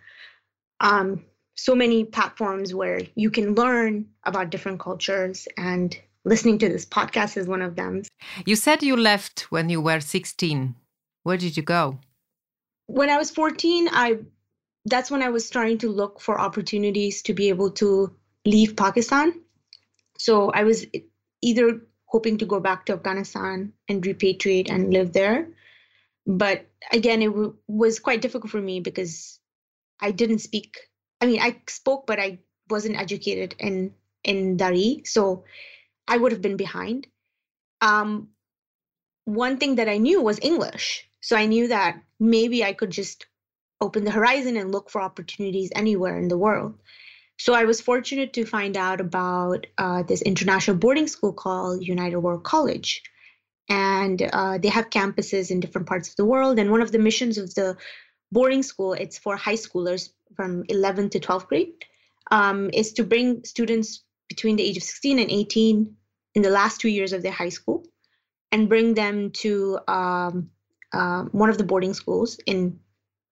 um, 0.80 1.24
so 1.62 1.74
many 1.74 2.04
platforms 2.04 2.74
where 2.74 3.00
you 3.14 3.30
can 3.30 3.54
learn 3.54 4.06
about 4.24 4.50
different 4.50 4.80
cultures 4.80 5.48
and 5.56 5.98
listening 6.24 6.58
to 6.58 6.68
this 6.68 6.84
podcast 6.84 7.36
is 7.36 7.46
one 7.46 7.62
of 7.62 7.76
them 7.76 8.02
you 8.44 8.56
said 8.56 8.82
you 8.82 8.96
left 8.96 9.50
when 9.50 9.68
you 9.68 9.80
were 9.80 10.00
16 10.00 10.74
where 11.22 11.36
did 11.36 11.56
you 11.56 11.62
go 11.62 11.98
when 12.90 13.08
I 13.08 13.18
was 13.18 13.30
14, 13.30 13.88
I 13.92 14.18
that's 14.84 15.10
when 15.10 15.22
I 15.22 15.28
was 15.28 15.46
starting 15.46 15.78
to 15.78 15.88
look 15.88 16.20
for 16.20 16.40
opportunities 16.40 17.22
to 17.22 17.34
be 17.34 17.48
able 17.50 17.70
to 17.72 18.12
leave 18.44 18.76
Pakistan. 18.76 19.40
So 20.18 20.50
I 20.50 20.64
was 20.64 20.86
either 21.42 21.82
hoping 22.06 22.38
to 22.38 22.46
go 22.46 22.58
back 22.58 22.86
to 22.86 22.94
Afghanistan 22.94 23.72
and 23.88 24.02
repatriate 24.02 24.70
and 24.70 24.92
live 24.92 25.12
there. 25.12 25.48
But 26.26 26.66
again, 26.92 27.22
it 27.22 27.26
w- 27.26 27.56
was 27.68 28.00
quite 28.00 28.22
difficult 28.22 28.50
for 28.50 28.60
me 28.60 28.80
because 28.80 29.38
I 30.00 30.10
didn't 30.10 30.40
speak. 30.40 30.78
I 31.20 31.26
mean, 31.26 31.40
I 31.40 31.60
spoke, 31.68 32.06
but 32.06 32.18
I 32.18 32.38
wasn't 32.68 32.98
educated 32.98 33.54
in 33.58 33.94
in 34.24 34.56
Dari, 34.56 35.02
so 35.04 35.44
I 36.06 36.16
would 36.16 36.32
have 36.32 36.42
been 36.42 36.56
behind. 36.56 37.06
Um, 37.80 38.28
one 39.24 39.56
thing 39.58 39.76
that 39.76 39.88
I 39.88 39.98
knew 39.98 40.20
was 40.20 40.38
English, 40.42 41.08
so 41.20 41.36
I 41.36 41.46
knew 41.46 41.68
that 41.68 42.02
maybe 42.18 42.64
I 42.64 42.72
could 42.72 42.90
just 42.90 43.26
open 43.80 44.04
the 44.04 44.10
horizon 44.10 44.56
and 44.56 44.72
look 44.72 44.90
for 44.90 45.00
opportunities 45.00 45.70
anywhere 45.74 46.18
in 46.18 46.28
the 46.28 46.38
world. 46.38 46.74
So 47.38 47.54
I 47.54 47.64
was 47.64 47.80
fortunate 47.80 48.34
to 48.34 48.44
find 48.44 48.76
out 48.76 49.00
about 49.00 49.66
uh, 49.78 50.02
this 50.02 50.20
international 50.20 50.76
boarding 50.76 51.06
school 51.06 51.32
called 51.32 51.82
United 51.82 52.18
World 52.18 52.44
College. 52.44 53.02
And 53.70 54.20
uh, 54.20 54.58
they 54.58 54.68
have 54.68 54.90
campuses 54.90 55.50
in 55.50 55.60
different 55.60 55.86
parts 55.86 56.10
of 56.10 56.16
the 56.16 56.26
world. 56.26 56.58
And 56.58 56.70
one 56.70 56.82
of 56.82 56.92
the 56.92 56.98
missions 56.98 57.38
of 57.38 57.54
the 57.54 57.78
boarding 58.30 58.62
school, 58.62 58.92
it's 58.92 59.18
for 59.18 59.36
high 59.36 59.54
schoolers 59.54 60.10
from 60.36 60.64
11th 60.64 61.12
to 61.12 61.20
12th 61.20 61.46
grade, 61.46 61.72
um, 62.30 62.70
is 62.72 62.92
to 62.94 63.04
bring 63.04 63.44
students 63.44 64.04
between 64.28 64.56
the 64.56 64.62
age 64.62 64.76
of 64.76 64.82
16 64.82 65.18
and 65.18 65.30
18 65.30 65.96
in 66.34 66.42
the 66.42 66.50
last 66.50 66.80
two 66.80 66.88
years 66.88 67.12
of 67.12 67.22
their 67.22 67.32
high 67.32 67.48
school 67.48 67.84
and 68.52 68.68
bring 68.68 68.94
them 68.94 69.30
to 69.30 69.78
um, 69.88 70.50
uh, 70.92 71.24
one 71.32 71.50
of 71.50 71.58
the 71.58 71.64
boarding 71.64 71.94
schools 71.94 72.38
in 72.46 72.78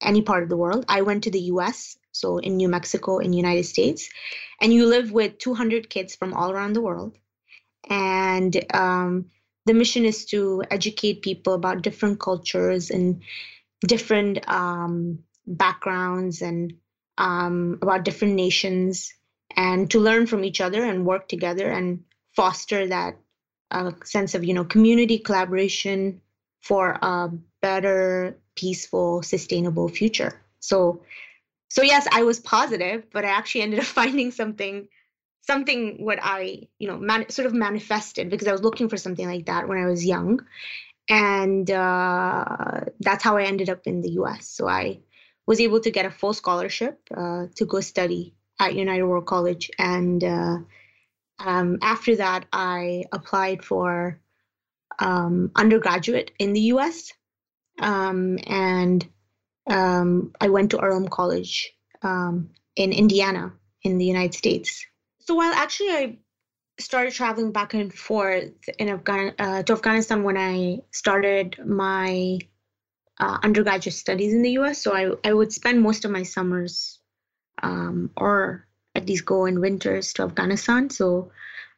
any 0.02 0.22
part 0.22 0.42
of 0.42 0.48
the 0.48 0.56
world. 0.56 0.84
I 0.88 1.02
went 1.02 1.24
to 1.24 1.30
the 1.30 1.40
US, 1.52 1.96
so 2.12 2.38
in 2.38 2.56
New 2.56 2.68
Mexico, 2.68 3.18
in 3.18 3.30
the 3.30 3.36
United 3.36 3.64
States, 3.64 4.08
and 4.60 4.72
you 4.72 4.86
live 4.86 5.12
with 5.12 5.38
200 5.38 5.90
kids 5.90 6.14
from 6.14 6.34
all 6.34 6.50
around 6.50 6.72
the 6.72 6.82
world. 6.82 7.16
And 7.88 8.64
um, 8.74 9.30
the 9.66 9.74
mission 9.74 10.04
is 10.04 10.24
to 10.26 10.62
educate 10.70 11.22
people 11.22 11.54
about 11.54 11.82
different 11.82 12.20
cultures 12.20 12.90
and 12.90 13.22
different 13.86 14.48
um, 14.48 15.20
backgrounds 15.46 16.42
and 16.42 16.74
um, 17.18 17.78
about 17.82 18.04
different 18.04 18.34
nations 18.34 19.12
and 19.56 19.90
to 19.90 20.00
learn 20.00 20.26
from 20.26 20.44
each 20.44 20.60
other 20.60 20.82
and 20.82 21.04
work 21.04 21.28
together 21.28 21.70
and 21.70 22.04
foster 22.34 22.86
that 22.86 23.16
uh, 23.70 23.90
sense 24.04 24.34
of 24.34 24.44
you 24.44 24.54
know 24.54 24.64
community 24.64 25.18
collaboration 25.18 26.20
for 26.60 26.98
a 27.02 27.30
better, 27.60 28.38
peaceful, 28.56 29.22
sustainable 29.22 29.88
future. 29.88 30.40
So, 30.60 31.02
so 31.68 31.82
yes, 31.82 32.06
I 32.10 32.22
was 32.22 32.40
positive, 32.40 33.06
but 33.12 33.24
I 33.24 33.28
actually 33.28 33.62
ended 33.62 33.80
up 33.80 33.86
finding 34.00 34.30
something, 34.30 34.88
something 35.42 36.04
what 36.04 36.18
I, 36.22 36.68
you 36.78 36.88
know, 36.88 36.98
man, 36.98 37.28
sort 37.30 37.46
of 37.46 37.54
manifested 37.54 38.30
because 38.30 38.48
I 38.48 38.52
was 38.52 38.62
looking 38.62 38.88
for 38.88 38.96
something 38.96 39.26
like 39.26 39.46
that 39.46 39.68
when 39.68 39.78
I 39.78 39.86
was 39.86 40.04
young, 40.04 40.44
and 41.08 41.70
uh, 41.70 42.80
that's 43.00 43.24
how 43.24 43.36
I 43.38 43.44
ended 43.44 43.70
up 43.70 43.86
in 43.86 44.02
the 44.02 44.10
U.S. 44.12 44.46
So 44.48 44.68
I 44.68 45.00
was 45.48 45.60
able 45.60 45.80
to 45.80 45.90
get 45.90 46.04
a 46.04 46.10
full 46.10 46.34
scholarship 46.34 47.00
uh, 47.16 47.46
to 47.56 47.64
go 47.64 47.80
study 47.80 48.34
at 48.60 48.74
United 48.74 49.04
World 49.04 49.26
College, 49.26 49.70
and 49.78 50.22
uh, 50.22 50.58
um, 51.38 51.78
after 51.80 52.16
that, 52.16 52.44
I 52.52 53.04
applied 53.12 53.64
for 53.64 54.20
um, 54.98 55.50
undergraduate 55.56 56.32
in 56.38 56.52
the 56.52 56.60
US. 56.72 57.12
Um, 57.80 58.38
and 58.46 59.06
um, 59.70 60.32
I 60.40 60.48
went 60.48 60.72
to 60.72 60.80
Earlham 60.80 61.08
College 61.08 61.72
um, 62.02 62.50
in 62.76 62.92
Indiana 62.92 63.52
in 63.82 63.98
the 63.98 64.04
United 64.04 64.34
States. 64.34 64.84
So 65.20 65.34
while 65.34 65.52
actually 65.52 65.90
I 65.90 66.18
started 66.80 67.12
traveling 67.12 67.52
back 67.52 67.74
and 67.74 67.92
forth 67.92 68.50
in 68.78 68.88
Afghan- 68.88 69.34
uh, 69.38 69.62
to 69.62 69.72
Afghanistan 69.72 70.22
when 70.24 70.36
I 70.36 70.80
started 70.90 71.58
my 71.64 72.38
uh, 73.20 73.38
undergraduate 73.42 73.94
studies 73.94 74.32
in 74.32 74.42
the 74.42 74.52
US. 74.58 74.82
So 74.82 74.94
I, 74.94 75.28
I 75.28 75.32
would 75.32 75.52
spend 75.52 75.82
most 75.82 76.04
of 76.04 76.10
my 76.10 76.22
summers 76.22 76.98
um, 77.62 78.10
or 78.16 78.66
at 78.94 79.06
least 79.06 79.24
go 79.24 79.46
in 79.46 79.60
winters 79.60 80.12
to 80.14 80.22
Afghanistan. 80.22 80.90
So 80.90 81.30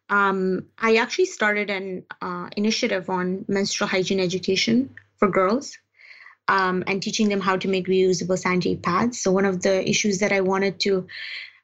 um, 0.08 0.66
I 0.78 0.96
actually 0.96 1.26
started 1.26 1.70
an 1.70 2.04
uh, 2.20 2.48
initiative 2.56 3.08
on 3.08 3.44
menstrual 3.48 3.88
hygiene 3.88 4.20
education 4.20 4.90
for 5.18 5.28
girls 5.28 5.78
um, 6.48 6.82
and 6.86 7.02
teaching 7.02 7.28
them 7.28 7.40
how 7.40 7.56
to 7.56 7.68
make 7.68 7.86
reusable 7.86 8.38
sanitary 8.38 8.76
pads. 8.76 9.20
So 9.20 9.30
one 9.30 9.44
of 9.44 9.62
the 9.62 9.88
issues 9.88 10.18
that 10.18 10.32
I 10.32 10.40
wanted 10.40 10.80
to 10.80 11.06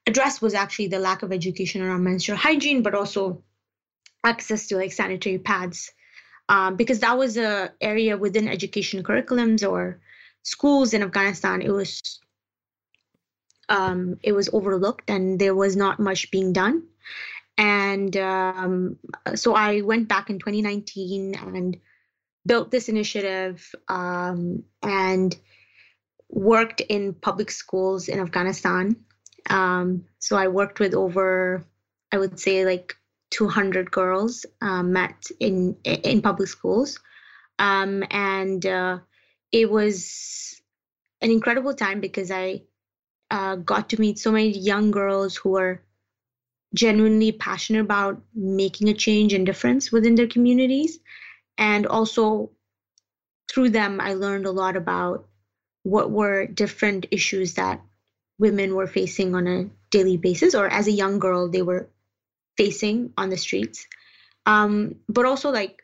address 0.06 0.40
was 0.40 0.54
actually 0.54 0.88
the 0.88 1.00
lack 1.00 1.22
of 1.22 1.32
education 1.32 1.82
around 1.82 2.04
menstrual 2.04 2.38
hygiene, 2.38 2.82
but 2.82 2.94
also 2.94 3.42
access 4.22 4.68
to 4.68 4.76
like 4.76 4.92
sanitary 4.92 5.38
pads, 5.38 5.90
um, 6.48 6.76
because 6.76 7.00
that 7.00 7.18
was 7.18 7.36
a 7.36 7.72
area 7.80 8.16
within 8.16 8.48
education 8.48 9.02
curriculums 9.02 9.68
or 9.68 10.00
schools 10.42 10.94
in 10.94 11.02
Afghanistan. 11.02 11.62
It 11.62 11.70
was 11.70 12.20
um, 13.68 14.18
it 14.22 14.32
was 14.32 14.48
overlooked 14.52 15.10
and 15.10 15.38
there 15.38 15.54
was 15.54 15.76
not 15.76 15.98
much 15.98 16.30
being 16.30 16.52
done. 16.52 16.84
And 17.58 18.16
um, 18.16 18.98
so 19.34 19.54
I 19.54 19.80
went 19.80 20.08
back 20.08 20.30
in 20.30 20.38
2019 20.38 21.34
and 21.34 21.76
built 22.44 22.70
this 22.70 22.88
initiative 22.88 23.74
um, 23.88 24.62
and 24.82 25.36
worked 26.28 26.80
in 26.80 27.14
public 27.14 27.50
schools 27.50 28.08
in 28.08 28.20
Afghanistan. 28.20 28.96
Um, 29.48 30.04
so 30.18 30.36
I 30.36 30.48
worked 30.48 30.80
with 30.80 30.94
over, 30.94 31.64
I 32.12 32.18
would 32.18 32.38
say, 32.38 32.64
like 32.64 32.96
200 33.30 33.90
girls 33.90 34.46
um, 34.60 34.92
met 34.92 35.26
in 35.40 35.76
in 35.84 36.22
public 36.22 36.48
schools, 36.48 37.00
um, 37.58 38.04
and 38.10 38.64
uh, 38.64 38.98
it 39.52 39.70
was 39.70 40.60
an 41.20 41.30
incredible 41.30 41.74
time 41.74 42.00
because 42.00 42.30
I 42.30 42.62
uh, 43.30 43.56
got 43.56 43.90
to 43.90 44.00
meet 44.00 44.18
so 44.18 44.32
many 44.32 44.50
young 44.50 44.90
girls 44.90 45.36
who 45.36 45.56
are 45.56 45.82
genuinely 46.74 47.32
passionate 47.32 47.80
about 47.80 48.22
making 48.34 48.88
a 48.88 48.94
change 48.94 49.32
and 49.32 49.46
difference 49.46 49.90
within 49.90 50.14
their 50.14 50.26
communities. 50.26 50.98
And 51.58 51.86
also 51.86 52.50
through 53.50 53.70
them, 53.70 54.00
I 54.00 54.14
learned 54.14 54.46
a 54.46 54.50
lot 54.50 54.76
about 54.76 55.26
what 55.82 56.10
were 56.10 56.46
different 56.46 57.06
issues 57.10 57.54
that 57.54 57.80
women 58.38 58.74
were 58.74 58.86
facing 58.86 59.34
on 59.34 59.46
a 59.46 59.70
daily 59.90 60.16
basis, 60.16 60.54
or 60.54 60.68
as 60.68 60.86
a 60.86 60.92
young 60.92 61.18
girl, 61.18 61.48
they 61.48 61.62
were 61.62 61.88
facing 62.56 63.12
on 63.16 63.30
the 63.30 63.36
streets. 63.36 63.86
Um, 64.46 64.96
but 65.08 65.26
also, 65.26 65.50
like 65.50 65.82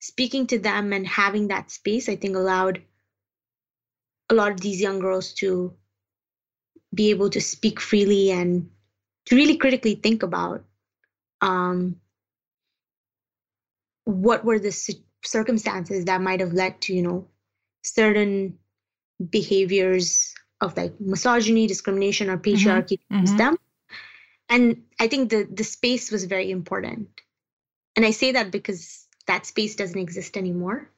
speaking 0.00 0.46
to 0.48 0.58
them 0.58 0.92
and 0.92 1.06
having 1.06 1.48
that 1.48 1.70
space, 1.70 2.08
I 2.08 2.16
think 2.16 2.36
allowed 2.36 2.82
a 4.30 4.34
lot 4.34 4.52
of 4.52 4.60
these 4.60 4.80
young 4.80 4.98
girls 4.98 5.32
to 5.34 5.74
be 6.94 7.10
able 7.10 7.30
to 7.30 7.40
speak 7.40 7.80
freely 7.80 8.30
and 8.30 8.70
to 9.26 9.36
really 9.36 9.56
critically 9.56 9.94
think 9.94 10.22
about 10.22 10.64
um, 11.40 11.96
what 14.04 14.44
were 14.44 14.58
the 14.58 14.72
circumstances 15.24 16.04
that 16.04 16.20
might 16.20 16.40
have 16.40 16.52
led 16.52 16.80
to 16.82 16.94
you 16.94 17.02
know 17.02 17.26
certain 17.82 18.58
behaviors 19.30 20.34
of 20.60 20.76
like 20.76 20.92
misogyny 21.00 21.66
discrimination 21.66 22.28
or 22.28 22.38
mm-hmm. 22.38 22.54
patriarchy 22.54 22.98
mm-hmm. 23.10 23.24
Mm-hmm. 23.24 23.36
them 23.36 23.58
and 24.48 24.82
i 25.00 25.08
think 25.08 25.30
the 25.30 25.46
the 25.50 25.64
space 25.64 26.10
was 26.10 26.24
very 26.24 26.50
important. 26.50 27.08
And 27.96 28.04
i 28.04 28.10
say 28.10 28.32
that 28.32 28.50
because 28.50 29.06
that 29.26 29.46
space 29.46 29.76
doesn't 29.76 29.98
exist 29.98 30.36
anymore. 30.36 30.90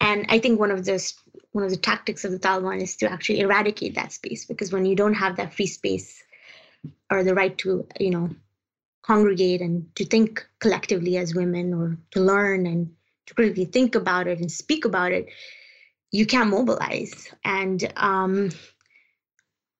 And 0.00 0.26
i 0.28 0.38
think 0.38 0.58
one 0.58 0.70
of 0.70 0.84
the 0.84 1.12
one 1.52 1.64
of 1.64 1.70
the 1.70 1.76
tactics 1.76 2.24
of 2.24 2.32
the 2.32 2.38
taliban 2.38 2.82
is 2.82 2.96
to 2.96 3.10
actually 3.10 3.40
eradicate 3.40 3.94
that 3.94 4.12
space 4.12 4.44
because 4.44 4.72
when 4.72 4.84
you 4.84 4.96
don't 4.96 5.14
have 5.14 5.36
that 5.36 5.54
free 5.54 5.66
space 5.66 6.22
or 7.10 7.22
the 7.22 7.34
right 7.34 7.56
to 7.58 7.86
you 8.00 8.10
know 8.10 8.30
congregate 9.02 9.60
and 9.60 9.94
to 9.96 10.04
think 10.04 10.46
collectively 10.60 11.16
as 11.18 11.34
women 11.34 11.74
or 11.74 11.98
to 12.10 12.20
learn 12.20 12.66
and 12.66 12.94
to 13.26 13.34
critically 13.34 13.66
think 13.66 13.94
about 13.94 14.26
it 14.26 14.38
and 14.40 14.50
speak 14.50 14.84
about 14.84 15.12
it 15.12 15.28
you 16.14 16.26
can't 16.26 16.48
mobilize. 16.48 17.28
And 17.44 17.92
um, 17.96 18.50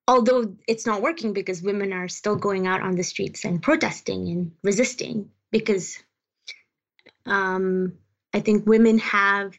although 0.06 0.54
it's 0.68 0.86
not 0.86 1.02
working 1.02 1.32
because 1.32 1.62
women 1.62 1.92
are 1.92 2.08
still 2.08 2.36
going 2.36 2.66
out 2.66 2.82
on 2.82 2.94
the 2.94 3.02
streets 3.02 3.44
and 3.44 3.62
protesting 3.62 4.28
and 4.28 4.52
resisting 4.62 5.30
because 5.50 5.98
um, 7.26 7.94
i 8.32 8.40
think 8.40 8.66
women 8.66 8.98
have 8.98 9.58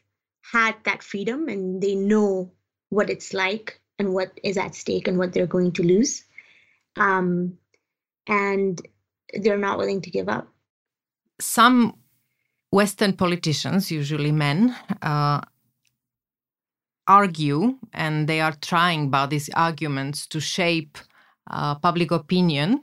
had 0.52 0.76
that 0.84 1.02
freedom 1.02 1.48
and 1.48 1.82
they 1.82 1.94
know 1.94 2.52
what 2.90 3.10
it's 3.10 3.34
like 3.34 3.80
and 3.98 4.12
what 4.12 4.38
is 4.44 4.56
at 4.56 4.74
stake 4.74 5.08
and 5.08 5.18
what 5.18 5.32
they're 5.32 5.46
going 5.46 5.72
to 5.72 5.82
lose 5.82 6.24
um, 6.96 7.58
and 8.26 8.80
they're 9.34 9.58
not 9.58 9.78
willing 9.78 10.00
to 10.02 10.10
give 10.10 10.28
up. 10.28 10.48
Some 11.40 11.94
Western 12.70 13.12
politicians, 13.12 13.90
usually 13.90 14.32
men, 14.32 14.74
uh, 15.02 15.40
argue, 17.08 17.76
and 17.92 18.28
they 18.28 18.40
are 18.40 18.54
trying 18.60 19.10
by 19.10 19.26
these 19.26 19.48
arguments 19.54 20.26
to 20.28 20.40
shape 20.40 20.98
uh, 21.50 21.74
public 21.76 22.10
opinion 22.10 22.82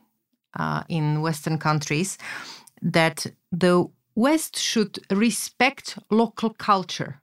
uh, 0.58 0.84
in 0.90 1.22
Western 1.22 1.58
countries, 1.58 2.18
that 2.82 3.26
the 3.52 3.86
West 4.16 4.58
should 4.58 5.00
respect 5.10 5.98
local 6.12 6.52
culture 6.52 7.22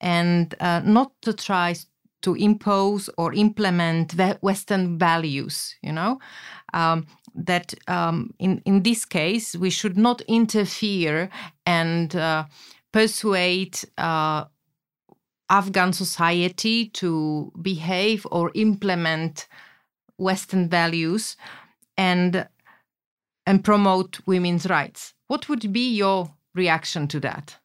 and 0.00 0.54
uh, 0.60 0.80
not 0.84 1.12
to 1.22 1.32
try 1.32 1.74
to 2.22 2.34
impose 2.34 3.10
or 3.18 3.32
implement 3.32 4.14
Western 4.42 4.98
values, 4.98 5.74
you 5.82 5.92
know, 5.92 6.18
um, 6.72 7.06
that 7.34 7.74
um, 7.88 8.32
in, 8.38 8.62
in 8.64 8.82
this 8.82 9.04
case, 9.04 9.56
we 9.56 9.70
should 9.70 9.96
not 9.96 10.20
interfere 10.22 11.28
and 11.66 12.14
uh, 12.14 12.44
persuade 12.92 13.78
uh, 13.98 14.44
Afghan 15.52 15.92
society 15.92 16.86
to 16.88 17.52
behave 17.60 18.26
or 18.30 18.50
implement 18.54 19.46
Western 20.16 20.68
values 20.68 21.36
and 21.98 22.48
and 23.46 23.62
promote 23.62 24.20
women's 24.26 24.66
rights. 24.66 25.12
What 25.26 25.48
would 25.48 25.72
be 25.72 25.94
your 25.94 26.34
reaction 26.54 27.06
to 27.08 27.20
that? 27.20 27.58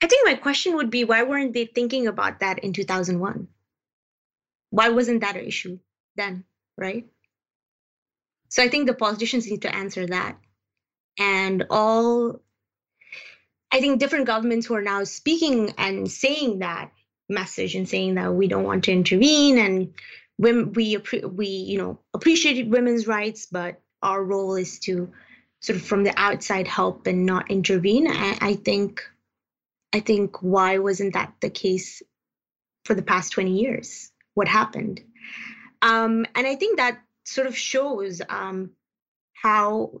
I 0.00 0.06
think 0.06 0.26
my 0.26 0.34
question 0.34 0.76
would 0.76 0.90
be 0.90 1.04
why 1.04 1.24
weren't 1.24 1.54
they 1.54 1.66
thinking 1.66 2.06
about 2.06 2.38
that 2.40 2.60
in 2.60 2.72
2001? 2.72 3.48
Why 4.70 4.90
wasn't 4.90 5.22
that 5.22 5.36
an 5.36 5.44
issue 5.44 5.78
then, 6.14 6.44
right? 6.76 7.04
So 8.48 8.62
I 8.62 8.68
think 8.68 8.86
the 8.86 8.94
politicians 8.94 9.50
need 9.50 9.62
to 9.62 9.74
answer 9.74 10.06
that. 10.06 10.38
And 11.18 11.66
all, 11.68 12.40
I 13.72 13.80
think 13.80 13.98
different 13.98 14.26
governments 14.26 14.66
who 14.66 14.74
are 14.74 14.82
now 14.82 15.04
speaking 15.04 15.74
and 15.76 16.10
saying 16.10 16.60
that 16.60 16.90
message 17.28 17.74
and 17.74 17.88
saying 17.88 18.14
that 18.14 18.32
we 18.32 18.48
don't 18.48 18.64
want 18.64 18.84
to 18.84 18.92
intervene 18.92 19.58
and 19.58 19.92
we 20.38 20.96
we 20.96 21.46
you 21.46 21.78
know 21.78 21.98
appreciate 22.14 22.68
women's 22.68 23.06
rights, 23.06 23.46
but 23.46 23.80
our 24.02 24.22
role 24.22 24.54
is 24.54 24.78
to 24.80 25.12
sort 25.60 25.76
of 25.76 25.84
from 25.84 26.04
the 26.04 26.14
outside 26.16 26.68
help 26.68 27.06
and 27.06 27.26
not 27.26 27.50
intervene. 27.50 28.08
I, 28.08 28.38
I 28.40 28.54
think 28.54 29.02
I 29.92 30.00
think 30.00 30.42
why 30.42 30.78
wasn't 30.78 31.14
that 31.14 31.34
the 31.40 31.50
case 31.50 32.02
for 32.84 32.94
the 32.94 33.02
past 33.02 33.32
20 33.32 33.58
years? 33.60 34.10
What 34.34 34.48
happened? 34.48 35.02
Um, 35.82 36.26
and 36.34 36.46
I 36.46 36.54
think 36.54 36.78
that 36.78 36.98
sort 37.24 37.46
of 37.46 37.56
shows 37.56 38.22
um, 38.28 38.70
how 39.32 40.00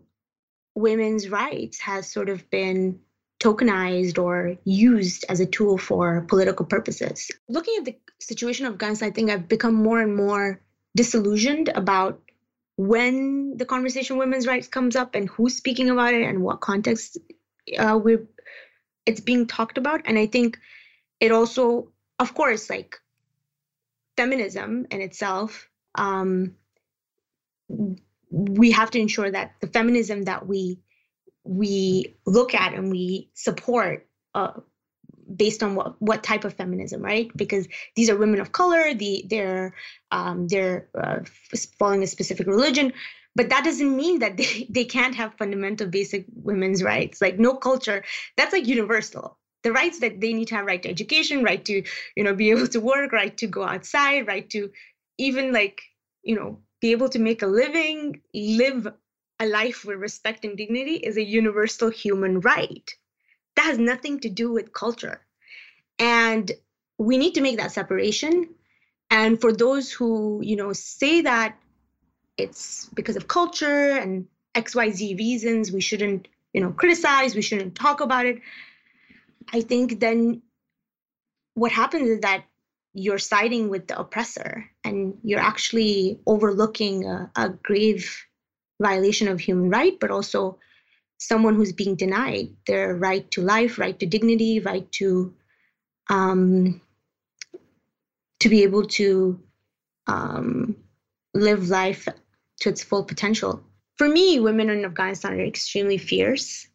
women's 0.74 1.28
rights 1.28 1.80
has 1.80 2.10
sort 2.10 2.28
of 2.28 2.48
been 2.50 3.00
tokenized 3.40 4.18
or 4.18 4.56
used 4.64 5.24
as 5.28 5.40
a 5.40 5.46
tool 5.46 5.78
for 5.78 6.22
political 6.22 6.66
purposes. 6.66 7.30
Looking 7.48 7.76
at 7.78 7.84
the 7.84 7.96
situation 8.18 8.66
of 8.66 8.78
guns, 8.78 9.02
I 9.02 9.10
think 9.10 9.30
I've 9.30 9.48
become 9.48 9.74
more 9.74 10.00
and 10.00 10.16
more 10.16 10.60
disillusioned 10.96 11.68
about 11.68 12.20
when 12.76 13.56
the 13.56 13.64
conversation 13.64 14.18
women's 14.18 14.46
rights 14.46 14.68
comes 14.68 14.94
up 14.94 15.14
and 15.14 15.28
who's 15.28 15.56
speaking 15.56 15.90
about 15.90 16.14
it 16.14 16.22
and 16.22 16.42
what 16.42 16.60
context 16.60 17.18
uh, 17.76 17.98
we're 18.02 18.26
it's 19.04 19.20
being 19.20 19.46
talked 19.46 19.78
about 19.78 20.02
and 20.04 20.16
i 20.16 20.26
think 20.26 20.58
it 21.18 21.32
also 21.32 21.88
of 22.20 22.34
course 22.34 22.70
like 22.70 22.96
feminism 24.16 24.86
in 24.92 25.00
itself 25.00 25.68
um 25.96 26.54
we 28.30 28.70
have 28.70 28.92
to 28.92 29.00
ensure 29.00 29.30
that 29.30 29.54
the 29.60 29.66
feminism 29.66 30.22
that 30.22 30.46
we 30.46 30.78
we 31.48 32.16
look 32.26 32.54
at 32.54 32.74
and 32.74 32.90
we 32.90 33.30
support 33.34 34.06
uh, 34.34 34.52
based 35.34 35.62
on 35.62 35.74
what 35.74 36.00
what 36.00 36.22
type 36.22 36.44
of 36.44 36.54
feminism 36.54 37.02
right? 37.02 37.30
Because 37.36 37.68
these 37.96 38.10
are 38.10 38.16
women 38.16 38.40
of 38.40 38.52
color 38.52 38.94
the 38.94 39.24
they're 39.28 39.74
um, 40.10 40.48
they're 40.48 40.88
uh, 40.98 41.20
following 41.78 42.02
a 42.02 42.06
specific 42.06 42.46
religion 42.46 42.92
but 43.34 43.50
that 43.50 43.62
doesn't 43.62 43.96
mean 43.96 44.18
that 44.18 44.36
they, 44.36 44.66
they 44.70 44.84
can't 44.84 45.14
have 45.14 45.34
fundamental 45.34 45.86
basic 45.86 46.26
women's 46.34 46.82
rights 46.82 47.20
like 47.20 47.38
no 47.38 47.54
culture 47.54 48.04
that's 48.36 48.52
like 48.52 48.66
universal. 48.66 49.38
The 49.64 49.72
rights 49.72 49.98
that 50.00 50.20
they 50.20 50.32
need 50.32 50.48
to 50.48 50.54
have 50.54 50.66
right 50.66 50.82
to 50.82 50.88
education 50.88 51.42
right 51.42 51.64
to 51.64 51.82
you 52.16 52.24
know 52.24 52.34
be 52.34 52.50
able 52.50 52.68
to 52.68 52.80
work 52.80 53.12
right 53.12 53.36
to 53.38 53.46
go 53.46 53.64
outside 53.64 54.26
right 54.26 54.48
to 54.50 54.70
even 55.18 55.52
like 55.52 55.82
you 56.28 56.34
know, 56.34 56.60
be 56.80 56.92
able 56.92 57.08
to 57.08 57.18
make 57.18 57.42
a 57.42 57.46
living, 57.46 58.20
live 58.34 58.86
a 59.40 59.46
life 59.46 59.84
with 59.84 59.98
respect 59.98 60.44
and 60.44 60.56
dignity 60.56 60.94
is 60.94 61.16
a 61.16 61.24
universal 61.24 61.90
human 61.90 62.40
right. 62.40 62.94
That 63.56 63.66
has 63.66 63.78
nothing 63.78 64.20
to 64.20 64.28
do 64.28 64.52
with 64.52 64.72
culture. 64.72 65.20
And 65.98 66.50
we 66.98 67.18
need 67.18 67.34
to 67.34 67.40
make 67.40 67.58
that 67.58 67.72
separation. 67.72 68.54
And 69.10 69.40
for 69.40 69.52
those 69.52 69.90
who, 69.90 70.40
you 70.42 70.56
know, 70.56 70.72
say 70.72 71.22
that 71.22 71.56
it's 72.36 72.86
because 72.94 73.16
of 73.16 73.28
culture 73.28 73.96
and 73.96 74.26
XYZ 74.54 75.18
reasons, 75.18 75.72
we 75.72 75.80
shouldn't, 75.80 76.28
you 76.52 76.60
know, 76.60 76.72
criticize, 76.72 77.34
we 77.34 77.42
shouldn't 77.42 77.74
talk 77.74 78.00
about 78.00 78.26
it. 78.26 78.40
I 79.52 79.60
think 79.60 80.00
then 80.00 80.42
what 81.54 81.72
happens 81.72 82.08
is 82.08 82.20
that 82.20 82.44
you're 82.92 83.18
siding 83.18 83.68
with 83.68 83.86
the 83.86 83.98
oppressor 83.98 84.68
and 84.84 85.18
you're 85.22 85.40
actually 85.40 86.18
overlooking 86.26 87.04
a, 87.04 87.30
a 87.36 87.48
grave 87.48 88.27
violation 88.80 89.28
of 89.28 89.40
human 89.40 89.70
right, 89.70 89.98
but 90.00 90.10
also 90.10 90.58
someone 91.18 91.54
who's 91.54 91.72
being 91.72 91.96
denied 91.96 92.48
their 92.66 92.94
right 92.94 93.28
to 93.32 93.42
life, 93.42 93.78
right 93.78 93.98
to 93.98 94.06
dignity, 94.06 94.60
right 94.60 94.90
to 94.92 95.34
um, 96.10 96.80
to 98.40 98.48
be 98.48 98.62
able 98.62 98.86
to 98.86 99.40
um, 100.06 100.76
live 101.34 101.68
life 101.68 102.08
to 102.60 102.68
its 102.68 102.82
full 102.82 103.04
potential. 103.04 103.62
For 103.96 104.08
me, 104.08 104.38
women 104.38 104.70
in 104.70 104.84
Afghanistan 104.84 105.32
are 105.32 105.44
extremely 105.44 105.98
fierce. 105.98 106.68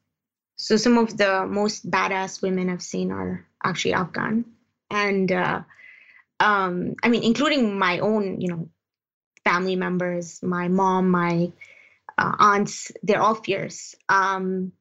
So 0.55 0.77
some 0.77 0.97
of 0.97 1.17
the 1.17 1.47
most 1.47 1.89
badass 1.89 2.41
women 2.41 2.69
I've 2.69 2.81
seen 2.81 3.11
are 3.11 3.45
actually 3.63 3.93
Afghan, 3.93 4.45
and 4.89 5.31
uh, 5.31 5.61
um, 6.39 6.95
I 7.01 7.09
mean, 7.09 7.23
including 7.23 7.77
my 7.79 7.99
own, 7.99 8.39
you 8.39 8.49
know, 8.49 8.69
family 9.45 9.75
members, 9.75 10.43
my 10.43 10.67
mom, 10.67 11.09
my 11.09 11.51
uh, 12.17 12.35
aunts, 12.39 12.91
they're 13.01 13.21
all 13.21 13.35
fierce. 13.35 13.95
Um, 14.09 14.73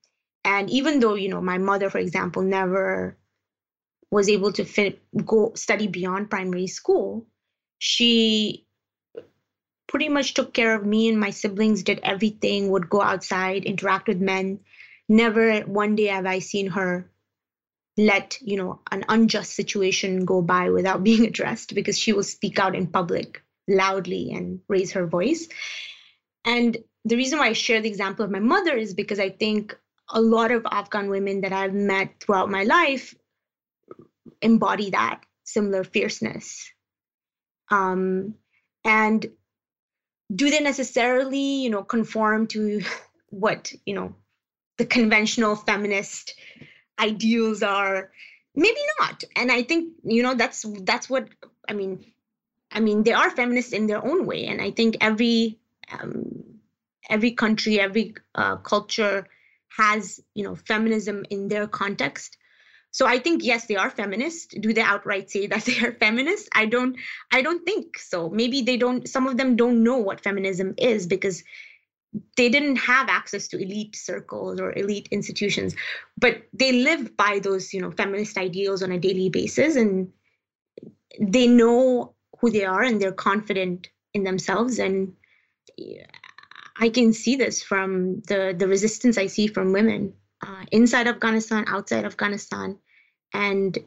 and 0.44 0.70
even 0.70 1.00
though, 1.00 1.14
you 1.14 1.28
know, 1.28 1.40
my 1.40 1.58
mother, 1.58 1.90
for 1.90 1.98
example, 1.98 2.42
never 2.42 3.16
was 4.10 4.28
able 4.28 4.52
to 4.52 4.94
go 5.24 5.52
study 5.54 5.86
beyond 5.86 6.30
primary 6.30 6.66
school, 6.66 7.26
she 7.78 8.66
pretty 9.86 10.08
much 10.08 10.34
took 10.34 10.52
care 10.52 10.74
of 10.74 10.84
me 10.84 11.08
and 11.08 11.18
my 11.18 11.30
siblings, 11.30 11.82
did 11.82 12.00
everything, 12.02 12.70
would 12.70 12.88
go 12.88 13.00
outside, 13.00 13.64
interact 13.64 14.08
with 14.08 14.20
men. 14.20 14.60
Never 15.08 15.60
one 15.60 15.96
day 15.96 16.06
have 16.06 16.26
I 16.26 16.40
seen 16.40 16.68
her 16.68 17.10
let 17.98 18.38
you 18.40 18.56
know 18.56 18.80
an 18.90 19.04
unjust 19.08 19.54
situation 19.54 20.24
go 20.24 20.40
by 20.40 20.70
without 20.70 21.04
being 21.08 21.26
addressed 21.26 21.74
because 21.74 21.98
she 21.98 22.12
will 22.12 22.22
speak 22.22 22.58
out 22.58 22.74
in 22.74 22.86
public 22.86 23.42
loudly 23.68 24.32
and 24.32 24.60
raise 24.68 24.92
her 24.92 25.06
voice 25.06 25.48
and 26.44 26.76
the 27.04 27.16
reason 27.16 27.38
why 27.38 27.48
i 27.48 27.52
share 27.52 27.80
the 27.80 27.88
example 27.88 28.24
of 28.24 28.30
my 28.30 28.38
mother 28.38 28.76
is 28.76 28.94
because 28.94 29.18
i 29.18 29.28
think 29.28 29.76
a 30.10 30.20
lot 30.20 30.50
of 30.50 30.66
afghan 30.70 31.08
women 31.08 31.40
that 31.40 31.52
i've 31.52 31.74
met 31.74 32.14
throughout 32.20 32.50
my 32.50 32.64
life 32.64 33.14
embody 34.40 34.90
that 34.90 35.22
similar 35.44 35.84
fierceness. 35.84 36.70
Um, 37.70 38.34
and 38.84 39.26
do 40.34 40.50
they 40.50 40.60
necessarily 40.60 41.62
you 41.62 41.70
know 41.70 41.82
conform 41.82 42.46
to 42.48 42.82
what 43.30 43.72
you 43.86 43.94
know 43.94 44.14
the 44.78 44.86
conventional 44.86 45.56
feminist 45.56 46.34
ideals 46.98 47.62
are? 47.62 48.10
Maybe 48.54 48.80
not. 49.00 49.24
And 49.36 49.50
i 49.50 49.62
think 49.62 49.94
you 50.04 50.22
know 50.22 50.34
that's 50.34 50.64
that's 50.82 51.08
what 51.08 51.28
i 51.68 51.72
mean 51.72 52.04
i 52.70 52.80
mean 52.80 53.02
they 53.02 53.12
are 53.12 53.30
feminists 53.30 53.72
in 53.72 53.86
their 53.86 54.04
own 54.04 54.26
way. 54.26 54.46
And 54.46 54.60
i 54.60 54.70
think 54.70 54.98
every 55.00 55.58
um, 55.90 56.51
every 57.08 57.32
country 57.32 57.80
every 57.80 58.14
uh, 58.34 58.56
culture 58.56 59.26
has 59.76 60.20
you 60.34 60.44
know 60.44 60.54
feminism 60.54 61.24
in 61.30 61.48
their 61.48 61.66
context. 61.66 62.36
So 62.90 63.06
i 63.06 63.18
think 63.18 63.42
yes 63.42 63.66
they 63.66 63.76
are 63.76 63.90
feminist. 63.90 64.56
Do 64.60 64.72
they 64.72 64.82
outright 64.82 65.30
say 65.30 65.46
that 65.46 65.64
they 65.66 65.78
are 65.80 65.92
feminist? 65.92 66.48
I 66.54 66.66
don't 66.66 66.96
i 67.32 67.42
don't 67.42 67.64
think 67.64 67.98
so. 67.98 68.28
Maybe 68.28 68.62
they 68.62 68.76
don't 68.76 69.08
some 69.08 69.26
of 69.26 69.36
them 69.36 69.56
don't 69.56 69.82
know 69.82 69.98
what 69.98 70.22
feminism 70.22 70.74
is 70.78 71.06
because 71.06 71.42
they 72.36 72.50
didn't 72.50 72.76
have 72.76 73.08
access 73.08 73.48
to 73.48 73.56
elite 73.56 73.96
circles 73.96 74.60
or 74.60 74.76
elite 74.78 75.08
institutions. 75.10 75.74
But 76.18 76.42
they 76.52 76.72
live 76.72 77.16
by 77.16 77.38
those 77.38 77.72
you 77.72 77.80
know 77.80 77.90
feminist 77.90 78.36
ideals 78.36 78.82
on 78.82 78.92
a 78.92 78.98
daily 78.98 79.30
basis 79.30 79.76
and 79.76 80.12
they 81.20 81.46
know 81.46 82.14
who 82.40 82.50
they 82.50 82.64
are 82.64 82.82
and 82.82 83.00
they're 83.00 83.12
confident 83.12 83.88
in 84.14 84.24
themselves 84.24 84.78
and 84.78 85.14
i 86.82 86.88
can 86.88 87.12
see 87.12 87.36
this 87.36 87.62
from 87.62 88.20
the 88.30 88.54
the 88.58 88.68
resistance 88.68 89.16
i 89.18 89.26
see 89.26 89.46
from 89.46 89.72
women 89.72 90.12
uh, 90.46 90.64
inside 90.70 91.06
afghanistan 91.06 91.64
outside 91.68 92.04
afghanistan 92.04 92.78
and 93.32 93.78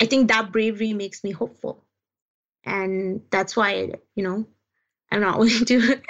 i 0.00 0.06
think 0.06 0.28
that 0.28 0.52
bravery 0.52 0.92
makes 0.92 1.24
me 1.24 1.30
hopeful 1.30 1.84
and 2.64 3.22
that's 3.30 3.56
why 3.56 3.70
you 4.14 4.22
know 4.22 4.46
I'm 5.10 5.20
not 5.20 5.38
willing 5.40 5.64
to 5.66 6.00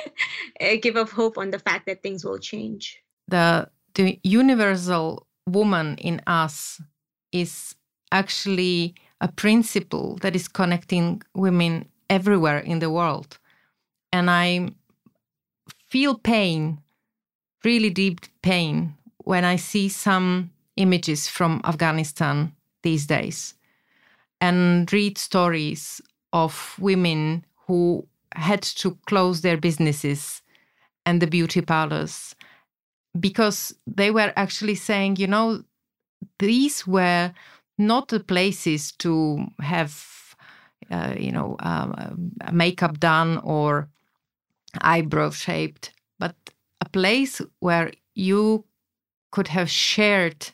eh, 0.61 0.77
give 0.77 0.97
up 0.97 1.11
hope 1.11 1.39
on 1.39 1.51
the 1.51 1.59
fact 1.59 1.87
that 1.87 2.03
things 2.03 2.25
will 2.25 2.39
change. 2.39 3.03
The 3.29 3.69
the 3.95 4.19
universal 4.23 5.27
woman 5.47 5.97
in 5.99 6.21
us 6.27 6.81
is 7.33 7.75
actually 8.13 8.95
a 9.21 9.29
principle 9.29 10.19
that 10.21 10.37
is 10.37 10.49
connecting 10.49 11.23
women 11.35 11.89
everywhere 12.11 12.59
in 12.59 12.79
the 12.79 12.91
world. 12.91 13.39
And 14.13 14.31
I 14.31 14.71
feel 15.89 16.19
pain, 16.19 16.79
really 17.65 17.91
deep 17.91 18.21
pain, 18.43 18.95
when 19.19 19.45
I 19.45 19.57
see 19.57 19.89
some 19.89 20.51
images 20.77 21.29
from 21.29 21.61
Afghanistan 21.65 22.53
these 22.83 23.07
days 23.07 23.55
and 24.41 24.93
read 24.93 25.19
stories 25.19 26.01
of 26.33 26.77
women 26.79 27.45
who 27.67 28.07
had 28.35 28.63
to 28.63 28.97
close 29.07 29.41
their 29.41 29.57
businesses 29.57 30.43
and 31.05 31.21
the 31.21 31.27
beauty 31.27 31.61
parlors 31.61 32.35
because 33.19 33.75
they 33.87 34.11
were 34.11 34.33
actually 34.37 34.75
saying, 34.75 35.17
you 35.17 35.27
know, 35.27 35.63
these 36.39 36.87
were 36.87 37.33
not 37.79 38.09
the 38.09 38.21
places 38.21 38.93
to 38.93 39.47
have, 39.61 40.37
uh, 40.91 41.15
you 41.19 41.33
know, 41.33 41.57
um, 41.61 42.33
makeup 42.53 43.01
done 43.01 43.39
or 43.39 43.89
eyebrow 44.81 45.31
shaped, 45.31 45.93
but 46.19 46.35
a 46.81 46.89
place 46.89 47.41
where 47.61 47.93
you 48.15 48.65
could 49.31 49.49
have 49.49 49.71
shared 49.71 50.51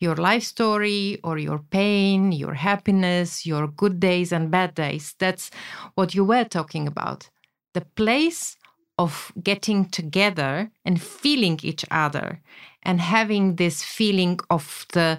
your 0.00 0.16
life 0.16 0.42
story 0.42 1.18
or 1.22 1.38
your 1.38 1.58
pain, 1.58 2.32
your 2.32 2.54
happiness, 2.54 3.44
your 3.44 3.68
good 3.68 4.00
days 4.00 4.32
and 4.32 4.50
bad 4.50 4.74
days. 4.74 5.14
That's 5.18 5.50
what 5.94 6.14
you 6.14 6.24
were 6.24 6.44
talking 6.44 6.88
about. 6.88 7.28
The 7.74 7.82
place 7.82 8.56
of 8.98 9.32
getting 9.42 9.86
together 9.86 10.70
and 10.84 11.00
feeling 11.00 11.60
each 11.62 11.84
other 11.90 12.40
and 12.82 13.00
having 13.00 13.56
this 13.56 13.82
feeling 13.82 14.40
of 14.48 14.86
the 14.92 15.18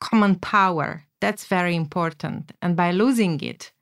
common 0.00 0.36
power. 0.36 1.04
That's 1.20 1.46
very 1.46 1.74
important. 1.74 2.52
And 2.62 2.76
by 2.76 2.90
losing 2.92 3.40
it, 3.40 3.72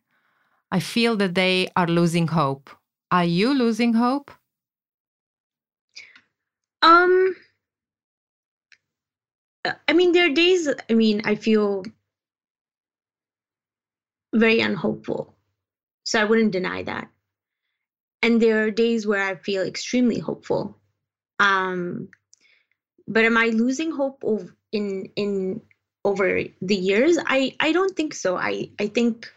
I 0.70 0.80
feel 0.80 1.16
that 1.16 1.34
they 1.34 1.68
are 1.76 1.86
losing 1.86 2.28
hope. 2.28 2.70
Are 3.10 3.24
you 3.24 3.54
losing 3.54 3.94
hope? 3.94 4.30
Um, 6.82 7.34
I 9.88 9.92
mean, 9.92 10.12
there 10.12 10.26
are 10.26 10.34
days, 10.34 10.68
I 10.90 10.94
mean, 10.94 11.22
I 11.24 11.34
feel 11.34 11.84
very 14.34 14.60
unhopeful. 14.60 15.34
So 16.04 16.20
I 16.20 16.24
wouldn't 16.24 16.52
deny 16.52 16.82
that. 16.84 17.08
And 18.22 18.40
there 18.40 18.64
are 18.64 18.70
days 18.70 19.06
where 19.06 19.22
I 19.22 19.34
feel 19.36 19.62
extremely 19.62 20.18
hopeful. 20.18 20.76
Um, 21.38 22.08
but 23.06 23.24
am 23.24 23.36
I 23.36 23.46
losing 23.46 23.92
hope 23.92 24.24
of, 24.24 24.52
in 24.72 25.10
in 25.16 25.62
over 26.04 26.42
the 26.60 26.74
years? 26.74 27.18
I 27.24 27.54
I 27.60 27.72
don't 27.72 27.94
think 27.96 28.14
so. 28.14 28.36
I 28.36 28.70
I 28.80 28.86
think 28.86 29.32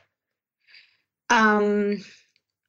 um, 1.30 2.04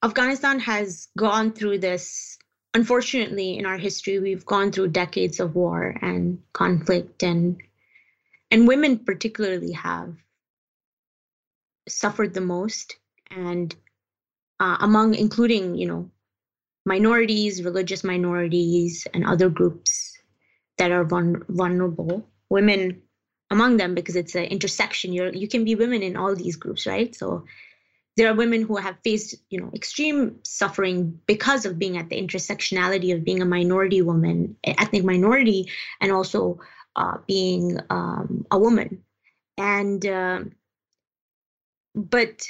Afghanistan 0.03 0.61
has 0.61 1.09
gone 1.16 1.53
through 1.53 1.79
this. 1.79 2.38
Unfortunately 2.73 3.59
in 3.59 3.66
our 3.66 3.79
history 3.79 4.20
we've 4.20 4.46
gone 4.46 4.70
through 4.70 4.88
decades 4.88 5.40
of 5.40 5.57
war 5.57 5.94
and 6.01 6.38
conflict 6.53 7.23
and 7.25 7.61
and 8.53 8.68
women 8.68 8.99
particularly 9.01 9.73
have 9.73 10.14
suffered 11.88 12.35
the 12.35 12.40
most. 12.40 12.96
And 13.31 13.75
uh, 14.61 14.77
among 14.81 15.14
including 15.14 15.77
you 15.77 15.87
know 15.87 16.11
minorities 16.87 17.62
religious 17.62 18.05
minorities 18.05 19.07
and 19.12 19.25
other 19.27 19.49
groups 19.49 20.16
that 20.79 20.90
are 20.90 21.05
vul- 21.05 21.42
vulnerable 21.49 22.27
women 22.49 23.03
among 23.51 23.77
them 23.77 23.94
because 23.94 24.16
it's 24.16 24.35
an 24.35 24.44
intersection. 24.44 25.12
You're 25.12 25.33
you 25.33 25.49
can 25.49 25.64
be 25.64 25.75
women 25.75 26.03
in 26.03 26.16
all 26.16 26.35
these 26.35 26.57
groups 26.57 26.87
right? 26.87 27.14
So 27.14 27.44
there 28.16 28.31
are 28.31 28.35
women 28.35 28.62
who 28.62 28.77
have 28.77 28.96
faced 29.05 29.35
you 29.51 29.61
know 29.61 29.70
extreme 29.75 30.38
suffering 30.42 31.18
because 31.27 31.64
of 31.64 31.79
being 31.79 31.96
at 31.96 32.11
the 32.11 32.20
intersectionality 32.20 33.14
of 33.14 33.25
being 33.25 33.40
a 33.40 33.46
minority 33.46 34.03
woman 34.03 34.57
ethnic 34.64 35.05
minority 35.05 35.70
and 36.01 36.12
also 36.12 36.59
uh, 36.96 37.18
being 37.27 37.79
um, 37.88 38.46
a 38.51 38.59
woman. 38.59 39.03
And 39.57 40.05
uh, 40.05 40.40
but 41.94 42.42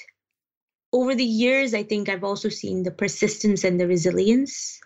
over 0.93 1.15
the 1.15 1.25
years 1.25 1.73
i 1.73 1.83
think 1.83 2.09
i've 2.09 2.25
also 2.25 2.49
seen 2.49 2.83
the 2.83 2.91
persistence 2.91 3.65
and 3.65 3.81
the 3.81 3.87
resilience 3.87 4.81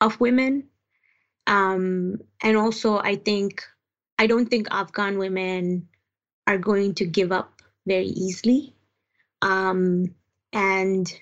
of 0.00 0.20
women. 0.20 0.68
Um, 1.46 2.18
and 2.42 2.56
also 2.56 2.98
i 2.98 3.16
think 3.16 3.64
i 4.18 4.26
don't 4.26 4.46
think 4.46 4.68
afghan 4.70 5.18
women 5.18 5.88
are 6.46 6.58
going 6.58 6.94
to 6.96 7.04
give 7.04 7.32
up 7.32 7.60
very 7.86 8.06
easily 8.06 8.71
um, 9.42 10.14
and 10.52 11.12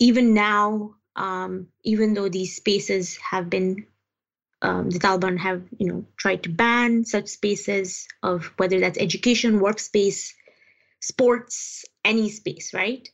even 0.00 0.34
now, 0.34 0.96
um, 1.14 1.68
even 1.84 2.14
though 2.14 2.28
these 2.28 2.56
spaces 2.56 3.16
have 3.18 3.48
been, 3.48 3.86
um, 4.62 4.90
the 4.90 4.98
Taliban 4.98 5.38
have, 5.38 5.62
you 5.78 5.86
know, 5.86 6.04
tried 6.18 6.42
to 6.42 6.50
ban 6.50 7.04
such 7.04 7.28
spaces 7.28 8.06
of 8.22 8.46
whether 8.58 8.80
that's 8.80 8.98
education, 8.98 9.60
workspace, 9.60 10.32
sports, 11.00 11.84
any 12.04 12.28
space, 12.28 12.74
right? 12.74 13.08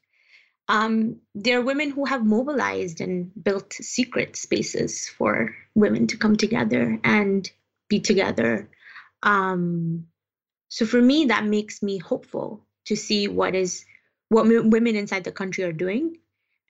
Um, 0.68 1.20
there 1.35 1.59
are 1.59 1.64
women 1.64 1.90
who 1.90 2.07
have 2.07 2.24
mobilized 2.24 3.00
and 3.00 3.31
built 3.42 3.72
secret 3.74 4.37
spaces 4.37 5.09
for 5.09 5.55
women 5.74 6.07
to 6.09 6.16
come 6.16 6.37
together 6.37 6.98
and 7.05 7.50
be 7.88 8.00
together. 8.00 8.70
Um, 9.22 10.07
so 10.68 10.87
for 10.87 11.02
me, 11.02 11.26
that 11.26 11.44
makes 11.44 11.83
me 11.83 11.98
hopeful 11.98 12.64
to 12.86 12.96
see 12.96 13.28
what 13.28 13.54
is 13.54 13.84
what 14.28 14.46
m- 14.46 14.70
women 14.70 14.96
inside 14.96 15.24
the 15.24 15.32
country 15.32 15.64
are 15.64 15.72
doing 15.72 16.16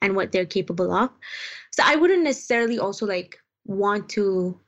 and 0.01 0.17
what 0.17 0.33
they're 0.33 0.47
capable 0.47 0.93
of. 0.93 1.11
So 1.71 1.83
I 1.87 1.97
wouldn't 1.97 2.25
necessarily 2.25 2.79
also 2.79 3.07
like 3.07 3.39
want 3.65 4.11
to 4.11 4.61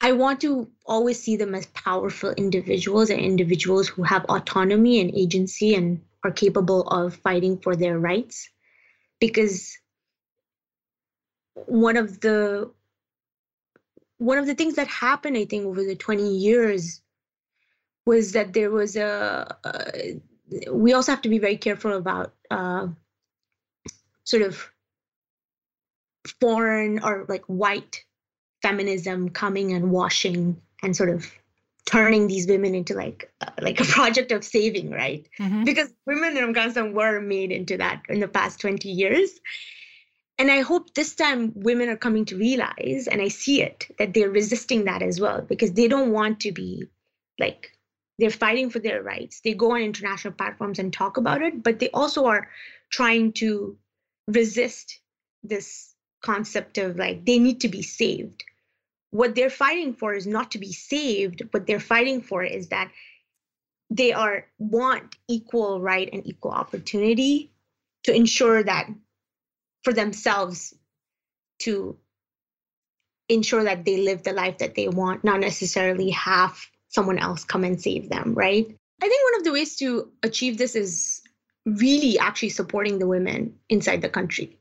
I 0.00 0.12
want 0.12 0.40
to 0.40 0.70
always 0.86 1.20
see 1.22 1.36
them 1.36 1.54
as 1.54 1.66
powerful 1.66 2.30
individuals 2.30 3.10
and 3.10 3.20
individuals 3.20 3.86
who 3.86 4.02
have 4.02 4.24
autonomy 4.26 5.00
and 5.00 5.14
agency 5.14 5.74
and 5.74 6.00
are 6.24 6.30
capable 6.30 6.88
of 6.88 7.16
fighting 7.16 7.58
for 7.58 7.76
their 7.76 7.98
rights. 7.98 8.48
Because 9.18 9.76
one 11.54 11.98
of 11.98 12.20
the 12.20 12.70
one 14.16 14.38
of 14.38 14.46
the 14.46 14.54
things 14.54 14.76
that 14.76 14.86
happened, 14.86 15.36
I 15.36 15.44
think, 15.44 15.66
over 15.66 15.82
the 15.82 15.96
20 15.96 16.36
years 16.36 17.00
was 18.06 18.32
that 18.32 18.52
there 18.52 18.70
was 18.70 18.96
a, 18.96 19.56
a 19.64 20.20
we 20.72 20.92
also 20.92 21.12
have 21.12 21.22
to 21.22 21.28
be 21.28 21.38
very 21.38 21.56
careful 21.56 21.92
about 21.92 22.34
uh, 22.50 22.88
sort 24.24 24.42
of 24.42 24.70
foreign 26.40 27.02
or 27.02 27.24
like 27.28 27.44
white 27.46 28.04
feminism 28.62 29.30
coming 29.30 29.72
and 29.72 29.90
washing 29.90 30.60
and 30.82 30.96
sort 30.96 31.10
of 31.10 31.30
turning 31.86 32.26
these 32.26 32.46
women 32.46 32.74
into 32.74 32.94
like 32.94 33.32
uh, 33.40 33.50
like 33.60 33.80
a 33.80 33.84
project 33.84 34.32
of 34.32 34.44
saving 34.44 34.90
right 34.90 35.28
mm-hmm. 35.38 35.64
because 35.64 35.92
women 36.06 36.36
in 36.36 36.44
afghanistan 36.44 36.92
were 36.92 37.20
made 37.20 37.50
into 37.50 37.76
that 37.76 38.02
in 38.08 38.20
the 38.20 38.28
past 38.28 38.60
20 38.60 38.88
years 38.88 39.40
and 40.38 40.50
i 40.50 40.60
hope 40.60 40.92
this 40.94 41.14
time 41.14 41.52
women 41.56 41.88
are 41.88 41.96
coming 41.96 42.24
to 42.24 42.36
realize 42.36 43.08
and 43.10 43.22
i 43.22 43.28
see 43.28 43.62
it 43.62 43.86
that 43.98 44.12
they're 44.12 44.30
resisting 44.30 44.84
that 44.84 45.02
as 45.02 45.20
well 45.20 45.40
because 45.40 45.72
they 45.72 45.88
don't 45.88 46.12
want 46.12 46.40
to 46.40 46.52
be 46.52 46.84
like 47.38 47.72
they're 48.20 48.30
fighting 48.30 48.70
for 48.70 48.78
their 48.78 49.02
rights. 49.02 49.40
They 49.40 49.54
go 49.54 49.72
on 49.72 49.80
international 49.80 50.34
platforms 50.34 50.78
and 50.78 50.92
talk 50.92 51.16
about 51.16 51.42
it, 51.42 51.62
but 51.62 51.78
they 51.78 51.88
also 51.90 52.26
are 52.26 52.48
trying 52.90 53.32
to 53.32 53.78
resist 54.26 55.00
this 55.42 55.94
concept 56.22 56.76
of 56.76 56.96
like 56.96 57.24
they 57.24 57.38
need 57.38 57.62
to 57.62 57.68
be 57.68 57.82
saved. 57.82 58.44
What 59.10 59.34
they're 59.34 59.50
fighting 59.50 59.94
for 59.94 60.12
is 60.12 60.26
not 60.26 60.50
to 60.52 60.58
be 60.58 60.72
saved. 60.72 61.42
What 61.50 61.66
they're 61.66 61.80
fighting 61.80 62.20
for 62.20 62.44
is 62.44 62.68
that 62.68 62.92
they 63.88 64.12
are 64.12 64.46
want 64.58 65.16
equal 65.26 65.80
right 65.80 66.08
and 66.12 66.24
equal 66.26 66.52
opportunity 66.52 67.50
to 68.04 68.14
ensure 68.14 68.62
that 68.62 68.88
for 69.82 69.92
themselves 69.92 70.74
to 71.60 71.96
ensure 73.28 73.64
that 73.64 73.84
they 73.84 73.96
live 73.96 74.22
the 74.22 74.32
life 74.32 74.58
that 74.58 74.74
they 74.74 74.88
want, 74.88 75.24
not 75.24 75.40
necessarily 75.40 76.10
have 76.10 76.58
someone 76.90 77.18
else 77.18 77.44
come 77.44 77.64
and 77.64 77.80
save 77.80 78.08
them, 78.08 78.34
right? 78.34 78.66
I 79.02 79.08
think 79.08 79.32
one 79.32 79.40
of 79.40 79.44
the 79.44 79.52
ways 79.52 79.76
to 79.76 80.10
achieve 80.22 80.58
this 80.58 80.76
is 80.76 81.22
really 81.64 82.18
actually 82.18 82.50
supporting 82.50 82.98
the 82.98 83.06
women 83.06 83.54
inside 83.68 84.02
the 84.02 84.08
country. 84.08 84.58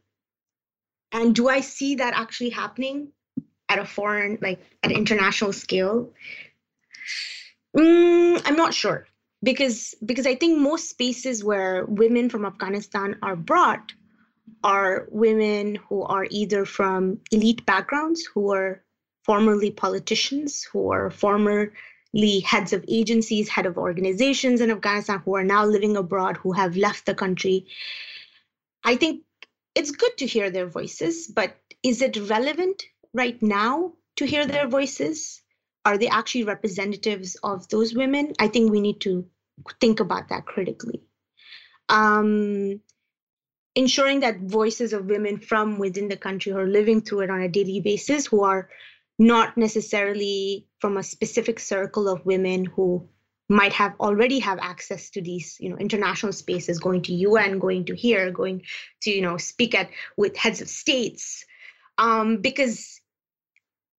And 1.11 1.35
do 1.35 1.49
I 1.49 1.59
see 1.59 1.95
that 1.95 2.13
actually 2.13 2.51
happening 2.51 3.09
at 3.67 3.79
a 3.79 3.85
foreign, 3.85 4.37
like 4.41 4.61
at 4.83 4.91
an 4.91 4.97
international 4.97 5.53
scale? 5.53 6.11
Mm, 7.75 8.41
I'm 8.45 8.55
not 8.55 8.73
sure 8.73 9.07
because 9.43 9.95
because 10.05 10.25
I 10.25 10.35
think 10.35 10.59
most 10.59 10.89
spaces 10.89 11.43
where 11.43 11.85
women 11.85 12.29
from 12.29 12.45
Afghanistan 12.45 13.15
are 13.21 13.35
brought 13.35 13.93
are 14.63 15.07
women 15.11 15.75
who 15.75 16.03
are 16.03 16.25
either 16.29 16.65
from 16.65 17.19
elite 17.31 17.65
backgrounds, 17.65 18.25
who 18.25 18.51
are 18.51 18.83
formerly 19.23 19.71
politicians, 19.71 20.63
who 20.63 20.91
are 20.91 21.09
former 21.09 21.71
heads 22.45 22.73
of 22.73 22.83
agencies, 22.87 23.49
head 23.49 23.65
of 23.65 23.77
organizations 23.77 24.61
in 24.61 24.71
Afghanistan 24.71 25.21
who 25.23 25.35
are 25.35 25.43
now 25.43 25.65
living 25.65 25.97
abroad, 25.97 26.37
who 26.37 26.51
have 26.51 26.75
left 26.75 27.05
the 27.05 27.15
country. 27.15 27.67
I 28.83 28.95
think 28.95 29.23
it's 29.75 29.91
good 29.91 30.17
to 30.17 30.25
hear 30.25 30.49
their 30.49 30.67
voices, 30.67 31.27
but 31.27 31.55
is 31.83 32.01
it 32.01 32.29
relevant 32.29 32.83
right 33.13 33.41
now 33.41 33.93
to 34.17 34.25
hear 34.25 34.45
their 34.45 34.67
voices? 34.67 35.41
Are 35.85 35.97
they 35.97 36.07
actually 36.07 36.43
representatives 36.43 37.35
of 37.43 37.67
those 37.69 37.93
women? 37.93 38.33
I 38.39 38.47
think 38.47 38.71
we 38.71 38.81
need 38.81 39.01
to 39.01 39.25
think 39.79 39.99
about 39.99 40.29
that 40.29 40.45
critically. 40.45 41.01
Um, 41.87 42.81
ensuring 43.75 44.19
that 44.21 44.41
voices 44.41 44.93
of 44.93 45.05
women 45.05 45.39
from 45.39 45.79
within 45.79 46.07
the 46.09 46.17
country 46.17 46.51
who 46.51 46.57
are 46.57 46.67
living 46.67 47.01
through 47.01 47.21
it 47.21 47.29
on 47.29 47.41
a 47.41 47.47
daily 47.47 47.79
basis, 47.79 48.25
who 48.25 48.43
are 48.43 48.69
not 49.19 49.57
necessarily 49.57 50.65
from 50.79 50.95
a 50.95 51.03
specific 51.03 51.59
circle 51.59 52.07
of 52.07 52.25
women 52.25 52.63
who 52.63 53.07
might 53.49 53.73
have 53.73 53.95
already 53.99 54.39
have 54.39 54.59
access 54.61 55.09
to 55.09 55.21
these 55.21 55.57
you 55.59 55.69
know 55.69 55.77
international 55.77 56.31
spaces 56.31 56.79
going 56.79 57.01
to 57.01 57.13
UN 57.13 57.59
going 57.59 57.83
to 57.85 57.95
here 57.95 58.31
going 58.31 58.61
to 59.01 59.11
you 59.11 59.21
know 59.21 59.37
speak 59.37 59.75
at 59.75 59.89
with 60.15 60.37
heads 60.37 60.61
of 60.61 60.69
states. 60.69 61.45
Um, 61.97 62.37
because 62.41 63.01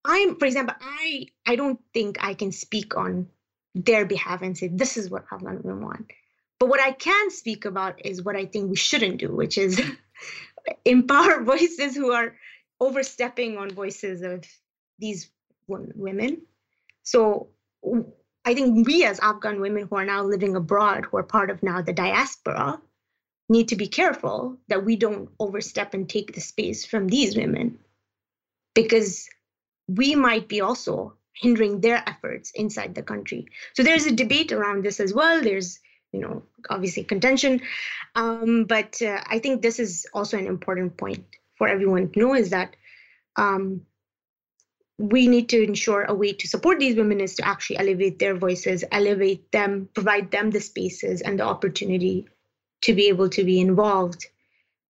i'm 0.02 0.36
for 0.36 0.46
example 0.46 0.74
i 0.80 1.26
i 1.44 1.56
don't 1.56 1.78
think 1.92 2.16
i 2.24 2.32
can 2.32 2.52
speak 2.52 2.96
on 2.96 3.26
their 3.74 4.06
behalf 4.06 4.40
and 4.40 4.56
say 4.56 4.68
this 4.68 4.96
is 4.96 5.10
what 5.10 5.26
afghan 5.30 5.60
women 5.62 5.84
want. 5.84 6.10
But 6.58 6.70
what 6.70 6.80
i 6.80 6.92
can 6.92 7.30
speak 7.30 7.66
about 7.66 8.06
is 8.06 8.22
what 8.22 8.36
i 8.36 8.46
think 8.46 8.70
we 8.70 8.76
shouldn't 8.76 9.18
do 9.18 9.34
which 9.34 9.58
is 9.58 9.78
empower 10.84 11.42
voices 11.52 11.94
who 11.94 12.12
are 12.12 12.34
overstepping 12.80 13.58
on 13.58 13.70
voices 13.70 14.22
of 14.22 14.44
these 15.00 15.30
women. 15.66 16.42
So 17.02 17.48
I 18.44 18.54
think 18.54 18.86
we 18.86 19.04
as 19.04 19.20
Afghan 19.20 19.60
women 19.60 19.86
who 19.88 19.96
are 19.96 20.04
now 20.04 20.22
living 20.22 20.56
abroad, 20.56 21.04
who 21.04 21.16
are 21.16 21.22
part 21.22 21.50
of 21.50 21.62
now 21.62 21.82
the 21.82 21.92
diaspora, 21.92 22.80
need 23.48 23.68
to 23.68 23.76
be 23.76 23.88
careful 23.88 24.56
that 24.68 24.84
we 24.84 24.96
don't 24.96 25.28
overstep 25.38 25.92
and 25.94 26.08
take 26.08 26.34
the 26.34 26.40
space 26.40 26.86
from 26.86 27.08
these 27.08 27.36
women 27.36 27.78
because 28.74 29.28
we 29.88 30.14
might 30.14 30.48
be 30.48 30.60
also 30.60 31.14
hindering 31.34 31.80
their 31.80 32.02
efforts 32.08 32.52
inside 32.54 32.94
the 32.94 33.02
country. 33.02 33.46
So 33.74 33.82
there's 33.82 34.06
a 34.06 34.12
debate 34.12 34.52
around 34.52 34.84
this 34.84 35.00
as 35.00 35.12
well. 35.12 35.42
There's, 35.42 35.80
you 36.12 36.20
know, 36.20 36.42
obviously 36.68 37.02
contention. 37.02 37.60
Um, 38.14 38.64
but 38.64 39.02
uh, 39.02 39.20
I 39.26 39.40
think 39.40 39.62
this 39.62 39.80
is 39.80 40.06
also 40.14 40.38
an 40.38 40.46
important 40.46 40.96
point 40.96 41.24
for 41.56 41.66
everyone 41.66 42.10
to 42.10 42.20
know 42.20 42.34
is 42.34 42.50
that 42.50 42.76
um, 43.36 43.82
we 45.00 45.28
need 45.28 45.48
to 45.48 45.62
ensure 45.62 46.04
a 46.04 46.12
way 46.14 46.34
to 46.34 46.46
support 46.46 46.78
these 46.78 46.94
women 46.94 47.20
is 47.20 47.34
to 47.36 47.46
actually 47.46 47.78
elevate 47.78 48.18
their 48.18 48.36
voices, 48.36 48.84
elevate 48.92 49.50
them, 49.50 49.88
provide 49.94 50.30
them 50.30 50.50
the 50.50 50.60
spaces 50.60 51.22
and 51.22 51.38
the 51.38 51.42
opportunity 51.42 52.28
to 52.82 52.92
be 52.92 53.08
able 53.08 53.30
to 53.30 53.42
be 53.42 53.60
involved 53.60 54.26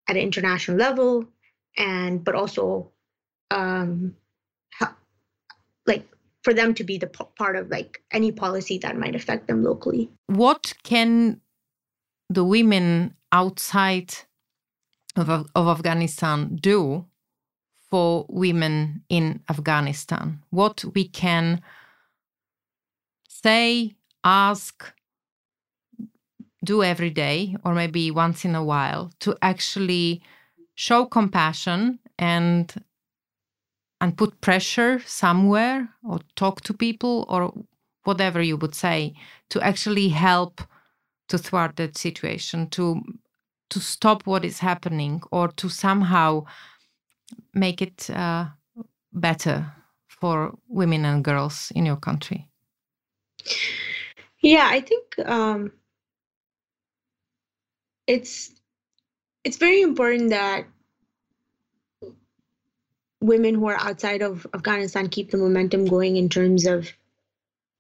at 0.09 0.17
an 0.17 0.23
international 0.23 0.77
level, 0.77 1.27
and 1.77 2.25
but 2.25 2.35
also, 2.35 2.91
um, 3.53 4.17
how, 4.71 4.93
like 5.87 6.05
for 6.43 6.53
them 6.55 6.75
to 6.75 6.83
be 6.83 6.99
the 6.99 7.07
p- 7.07 7.25
part 7.39 7.55
of 7.55 7.71
like 7.71 8.03
any 8.11 8.33
policy 8.33 8.79
that 8.79 8.99
might 8.99 9.15
affect 9.15 9.47
them 9.47 9.63
locally. 9.63 10.11
What 10.27 10.75
can 10.83 11.41
the 12.29 12.45
women 12.45 13.15
outside 13.31 14.13
of, 15.15 15.29
of 15.29 15.69
Afghanistan 15.69 16.57
do 16.57 17.07
for 17.91 18.27
women 18.29 19.03
in 19.09 19.41
Afghanistan? 19.49 20.43
What 20.51 20.85
we 20.95 21.09
can 21.09 21.61
say, 23.29 23.95
ask, 24.25 24.93
do 26.65 26.83
every 26.83 27.11
day 27.11 27.57
or 27.65 27.75
maybe 27.75 28.11
once 28.11 28.45
in 28.45 28.55
a 28.55 28.65
while 28.65 29.11
to 29.21 29.37
actually 29.43 30.23
show 30.75 31.07
compassion 31.07 31.99
and 32.19 32.83
and 34.01 34.17
put 34.17 34.41
pressure 34.41 35.01
somewhere 35.07 35.89
or 36.03 36.21
talk 36.37 36.63
to 36.63 36.73
people 36.73 37.27
or 37.29 37.53
whatever 38.05 38.41
you 38.43 38.57
would 38.57 38.75
say 38.75 39.15
to 39.51 39.61
actually 39.63 40.09
help 40.09 40.63
to 41.29 41.39
thwart 41.39 41.77
that 41.77 41.97
situation 41.97 42.69
to 42.69 43.03
to 43.69 43.81
stop 43.81 44.27
what 44.27 44.45
is 44.45 44.59
happening 44.59 45.23
or 45.31 45.49
to 45.49 45.69
somehow 45.69 46.45
make 47.55 47.83
it 47.83 48.11
uh, 48.11 48.47
better 49.13 49.67
for 50.09 50.57
women 50.69 51.05
and 51.05 51.25
girls 51.25 51.73
in 51.75 51.87
your 51.87 51.97
country 51.97 52.47
yeah 54.41 54.69
i 54.71 54.81
think 54.81 55.19
um, 55.27 55.73
it's 58.07 58.53
it's 59.45 59.57
very 59.57 59.83
important 59.83 60.31
that 60.31 60.67
women 63.21 63.55
who 63.55 63.69
are 63.69 63.79
outside 63.79 64.23
of 64.23 64.47
Afghanistan 64.55 65.09
keep 65.09 65.31
the 65.31 65.37
momentum 65.37 65.85
going 65.85 66.17
in 66.17 66.29
terms 66.29 66.67
of 66.67 66.93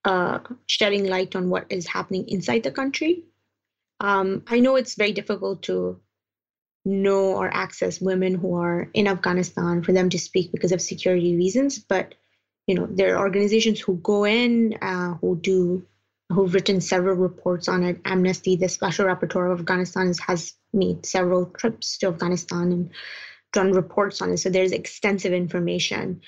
uh, 0.04 0.38
shedding 0.66 1.06
light 1.06 1.34
on 1.34 1.50
what 1.50 1.66
is 1.70 1.86
happening 1.86 2.28
inside 2.28 2.62
the 2.62 2.70
country. 2.70 3.24
Um, 4.00 4.42
I 4.46 4.60
know 4.60 4.76
it's 4.76 4.94
very 4.94 5.12
difficult 5.12 5.62
to 5.64 6.00
know 6.84 7.36
or 7.36 7.52
access 7.52 8.00
women 8.00 8.34
who 8.34 8.56
are 8.56 8.88
in 8.94 9.06
Afghanistan 9.06 9.82
for 9.82 9.92
them 9.92 10.08
to 10.10 10.18
speak 10.18 10.52
because 10.52 10.72
of 10.72 10.80
security 10.80 11.36
reasons, 11.36 11.78
but 11.78 12.14
you 12.66 12.74
know 12.74 12.86
there 12.90 13.16
are 13.16 13.20
organizations 13.20 13.80
who 13.80 13.96
go 13.96 14.24
in 14.24 14.78
uh, 14.80 15.14
who 15.14 15.36
do 15.36 15.86
who've 16.30 16.54
written 16.54 16.80
several 16.80 17.16
reports 17.16 17.68
on 17.68 17.82
it. 17.82 18.00
Amnesty, 18.04 18.56
the 18.56 18.68
special 18.68 19.06
rapporteur 19.06 19.52
of 19.52 19.60
Afghanistan, 19.60 20.12
has 20.26 20.54
made 20.72 21.04
several 21.04 21.46
trips 21.46 21.98
to 21.98 22.08
Afghanistan 22.08 22.72
and 22.72 22.90
done 23.52 23.72
reports 23.72 24.22
on 24.22 24.30
it. 24.32 24.38
So 24.38 24.48
there's 24.48 24.72
extensive 24.72 25.32
information. 25.32 26.22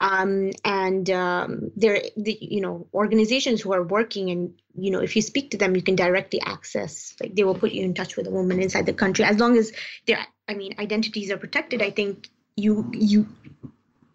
Um, 0.00 0.52
and 0.64 1.10
um, 1.10 1.72
there, 1.76 2.00
the, 2.16 2.38
you 2.40 2.60
know, 2.60 2.86
organizations 2.94 3.60
who 3.60 3.72
are 3.72 3.82
working, 3.82 4.30
and 4.30 4.54
you 4.84 4.90
know, 4.90 5.00
if 5.00 5.16
you 5.16 5.22
speak 5.22 5.50
to 5.50 5.56
them, 5.56 5.76
you 5.76 5.82
can 5.82 5.96
directly 5.96 6.40
access. 6.40 7.14
Like 7.20 7.34
they 7.34 7.44
will 7.44 7.54
put 7.54 7.72
you 7.72 7.84
in 7.84 7.94
touch 7.94 8.16
with 8.16 8.26
a 8.26 8.30
woman 8.30 8.60
inside 8.60 8.86
the 8.86 8.92
country, 8.92 9.24
as 9.24 9.38
long 9.38 9.56
as 9.56 9.72
their, 10.06 10.18
I 10.48 10.54
mean, 10.54 10.74
identities 10.78 11.30
are 11.30 11.38
protected. 11.38 11.82
I 11.82 11.90
think 11.90 12.28
you 12.56 12.90
you 12.92 13.26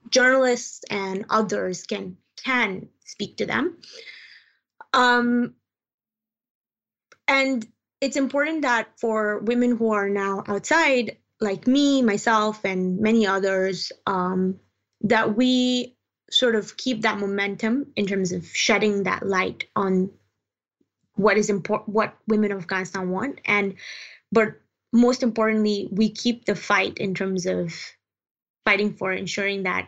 journalists 0.10 0.84
and 0.89 1.26
others 1.30 1.84
can 1.84 2.17
can 2.43 2.89
speak 3.06 3.38
to 3.38 3.45
them. 3.45 3.78
Um, 4.93 5.56
and 7.28 7.65
it's 8.02 8.17
important 8.17 8.63
that 8.63 8.99
for 8.99 9.39
women 9.39 9.78
who 9.78 9.93
are 9.93 10.10
now 10.10 10.43
outside, 10.47 11.17
like 11.39 11.67
me, 11.67 12.02
myself, 12.02 12.63
and 12.65 12.99
many 12.99 13.26
others, 13.26 13.91
um, 14.06 14.60
that 15.02 15.36
we 15.36 15.95
sort 16.30 16.56
of 16.56 16.76
keep 16.78 17.02
that 17.02 17.19
momentum 17.19 17.91
in 17.95 18.08
terms 18.08 18.32
of 18.32 18.45
shedding 18.45 19.04
that 19.04 19.26
light 19.26 19.65
on 19.76 20.12
what 21.15 21.38
is 21.38 21.49
important, 21.49 21.89
what 21.89 22.15
women 22.28 22.52
of 22.52 22.60
Afghanistan 22.60 23.10
want, 23.10 23.39
and 23.45 23.76
but 24.32 24.54
most 24.91 25.23
importantly, 25.23 25.88
we 25.91 26.12
keep 26.12 26.45
the 26.45 26.56
fight 26.56 26.97
in 26.99 27.13
terms 27.15 27.45
of 27.45 27.73
fighting 28.65 28.93
for 28.93 29.12
ensuring 29.12 29.63
that 29.63 29.88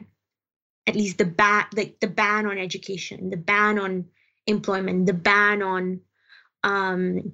at 0.88 0.96
least 0.96 1.18
the 1.18 1.26
ban, 1.26 1.66
like 1.76 2.00
the 2.00 2.08
ban 2.08 2.46
on 2.46 2.58
education, 2.58 3.30
the 3.30 3.38
ban 3.38 3.80
on 3.80 4.06
employment, 4.48 5.06
the 5.06 5.14
ban 5.14 5.62
on 5.62 6.02
um, 6.64 7.34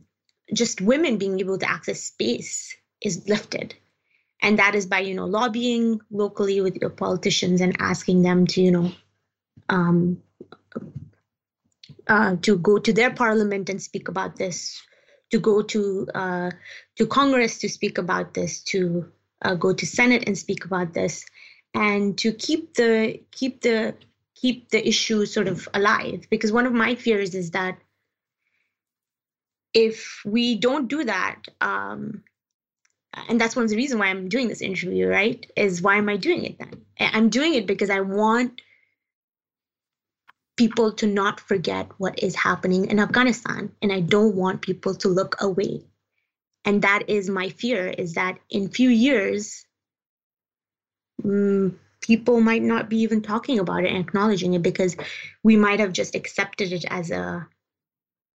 just 0.54 0.82
women 0.82 1.18
being 1.18 1.40
able 1.40 1.58
to 1.58 1.70
access 1.70 2.02
space 2.02 2.76
is 3.02 3.28
lifted. 3.28 3.74
And 4.42 4.60
that 4.60 4.76
is 4.76 4.86
by 4.86 5.00
you 5.00 5.14
know 5.14 5.26
lobbying 5.26 6.02
locally 6.10 6.62
with 6.62 6.78
your 6.78 6.90
politicians 6.90 7.62
and 7.62 7.76
asking 7.80 8.24
them 8.24 8.48
to 8.48 8.62
you 8.62 8.72
know 8.72 8.92
um, 9.70 10.22
uh, 12.08 12.36
to 12.42 12.58
go 12.58 12.78
to 12.78 12.94
their 12.94 13.12
parliament 13.12 13.70
and 13.70 13.82
speak 13.82 14.08
about 14.08 14.36
this 14.36 14.82
to 15.32 15.40
go 15.40 15.62
to 15.62 16.08
uh, 16.14 16.52
to 16.98 17.08
congress 17.08 17.60
to 17.60 17.70
speak 17.70 17.98
about 17.98 18.34
this 18.34 18.62
to 18.62 19.06
uh, 19.44 19.56
go 19.56 19.74
to 19.74 19.86
senate 19.86 20.24
and 20.28 20.38
speak 20.38 20.66
about 20.66 20.94
this 20.94 21.26
and 21.74 22.18
to 22.18 22.32
keep 22.34 22.74
the 22.76 23.20
keep 23.32 23.62
the 23.62 23.96
keep 24.36 24.70
the 24.70 24.88
issue 24.88 25.26
sort 25.26 25.48
of 25.48 25.68
alive 25.74 26.26
because 26.30 26.52
one 26.52 26.66
of 26.66 26.74
my 26.74 26.96
fears 26.96 27.36
is 27.36 27.52
that 27.52 27.78
if 29.74 30.22
we 30.26 30.56
don't 30.56 30.88
do 30.90 31.04
that 31.04 31.44
um, 31.62 32.24
and 33.14 33.40
that's 33.40 33.56
one 33.56 33.66
of 33.66 33.70
the 33.70 33.76
reasons 33.76 34.00
why 34.00 34.08
I'm 34.08 34.30
doing 34.30 34.48
this 34.48 34.62
interview, 34.62 35.08
right? 35.08 35.46
Is 35.56 35.82
why 35.82 35.98
am 35.98 36.10
I 36.10 36.18
doing 36.18 36.46
it 36.46 36.58
then? 36.60 36.86
I'm 37.00 37.30
doing 37.30 37.56
it 37.56 37.68
because 37.68 37.90
I 37.90 38.02
want 38.02 38.62
people 40.62 40.92
to 40.92 41.08
not 41.08 41.40
forget 41.40 41.88
what 41.98 42.22
is 42.22 42.36
happening 42.36 42.86
in 42.92 43.00
Afghanistan. 43.00 43.72
And 43.82 43.92
I 43.92 44.00
don't 44.00 44.36
want 44.36 44.62
people 44.62 44.94
to 44.94 45.08
look 45.08 45.36
away. 45.42 45.82
And 46.66 46.84
that 46.84 47.10
is 47.10 47.32
my 47.32 47.50
fear 47.50 47.88
is 47.88 48.14
that 48.14 48.38
in 48.52 48.70
few 48.70 48.90
years, 48.90 49.66
um, 51.26 51.80
people 52.00 52.42
might 52.42 52.62
not 52.62 52.90
be 52.90 52.98
even 52.98 53.24
talking 53.24 53.58
about 53.58 53.84
it 53.86 53.90
and 53.92 53.98
acknowledging 53.98 54.54
it 54.54 54.62
because 54.62 54.96
we 55.42 55.56
might 55.56 55.80
have 55.80 55.94
just 55.94 56.14
accepted 56.14 56.72
it 56.72 56.86
as 56.90 57.10
a 57.10 57.48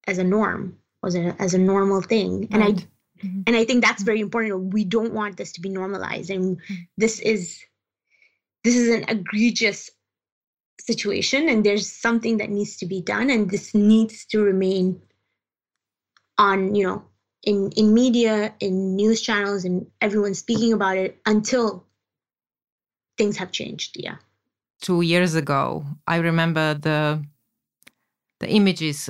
as 0.09 0.19
a 0.19 0.25
norm, 0.25 0.77
as 1.05 1.15
a 1.15 1.37
as 1.39 1.55
a 1.55 1.59
normal 1.59 2.01
thing. 2.01 2.41
Right. 2.41 2.51
And 2.53 2.63
I 2.65 2.87
Mm-hmm. 3.25 3.41
And 3.47 3.57
I 3.57 3.65
think 3.65 3.83
that's 3.83 4.03
very 4.03 4.21
important. 4.21 4.75
We 4.75 4.85
don't 4.85 5.15
want 5.15 5.39
this 5.39 5.53
to 5.53 5.63
be 5.63 5.71
normalized. 5.71 6.29
And 6.29 6.59
mm-hmm. 6.59 6.75
this 6.99 7.19
is 7.19 7.65
this 8.63 8.77
is 8.77 8.91
an 8.95 9.05
egregious 9.09 9.91
situation 10.81 11.49
and 11.49 11.65
there's 11.65 11.91
something 11.91 12.39
that 12.39 12.51
needs 12.51 12.77
to 12.77 12.87
be 12.87 13.01
done 13.01 13.31
and 13.31 13.51
this 13.51 13.75
needs 13.75 14.25
to 14.27 14.43
remain 14.43 15.01
on, 16.39 16.75
you 16.75 16.85
know, 16.87 17.03
in 17.43 17.71
in 17.77 17.95
media, 17.95 18.55
in 18.61 18.97
news 18.97 19.23
channels 19.23 19.65
and 19.65 19.87
everyone 20.01 20.35
speaking 20.35 20.73
about 20.73 20.97
it 20.97 21.21
until 21.27 21.87
things 23.17 23.37
have 23.37 23.53
changed. 23.53 23.97
Yeah. 23.99 24.17
2 24.83 25.01
years 25.03 25.35
ago, 25.35 25.85
I 26.07 26.17
remember 26.17 26.75
the 26.75 27.25
the 28.41 28.49
images 28.49 29.09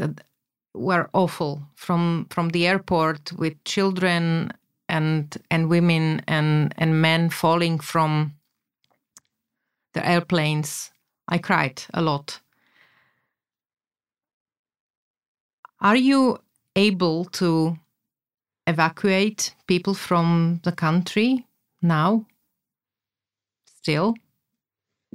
were 0.75 1.09
awful 1.13 1.63
from 1.75 2.27
from 2.31 2.51
the 2.51 2.67
airport 2.67 3.33
with 3.33 3.55
children 3.65 4.53
and 4.89 5.37
and 5.51 5.69
women 5.69 6.23
and 6.29 6.73
and 6.79 7.01
men 7.01 7.31
falling 7.31 7.81
from 7.81 8.35
the 9.95 10.07
airplanes 10.07 10.93
i 11.29 11.39
cried 11.39 11.83
a 11.93 12.03
lot. 12.03 12.41
Are 15.81 15.97
you 15.97 16.39
able 16.75 17.25
to 17.27 17.79
evacuate 18.67 19.55
people 19.67 19.95
from 19.95 20.61
the 20.65 20.73
country 20.73 21.47
now? 21.83 22.27
Still? 23.65 24.15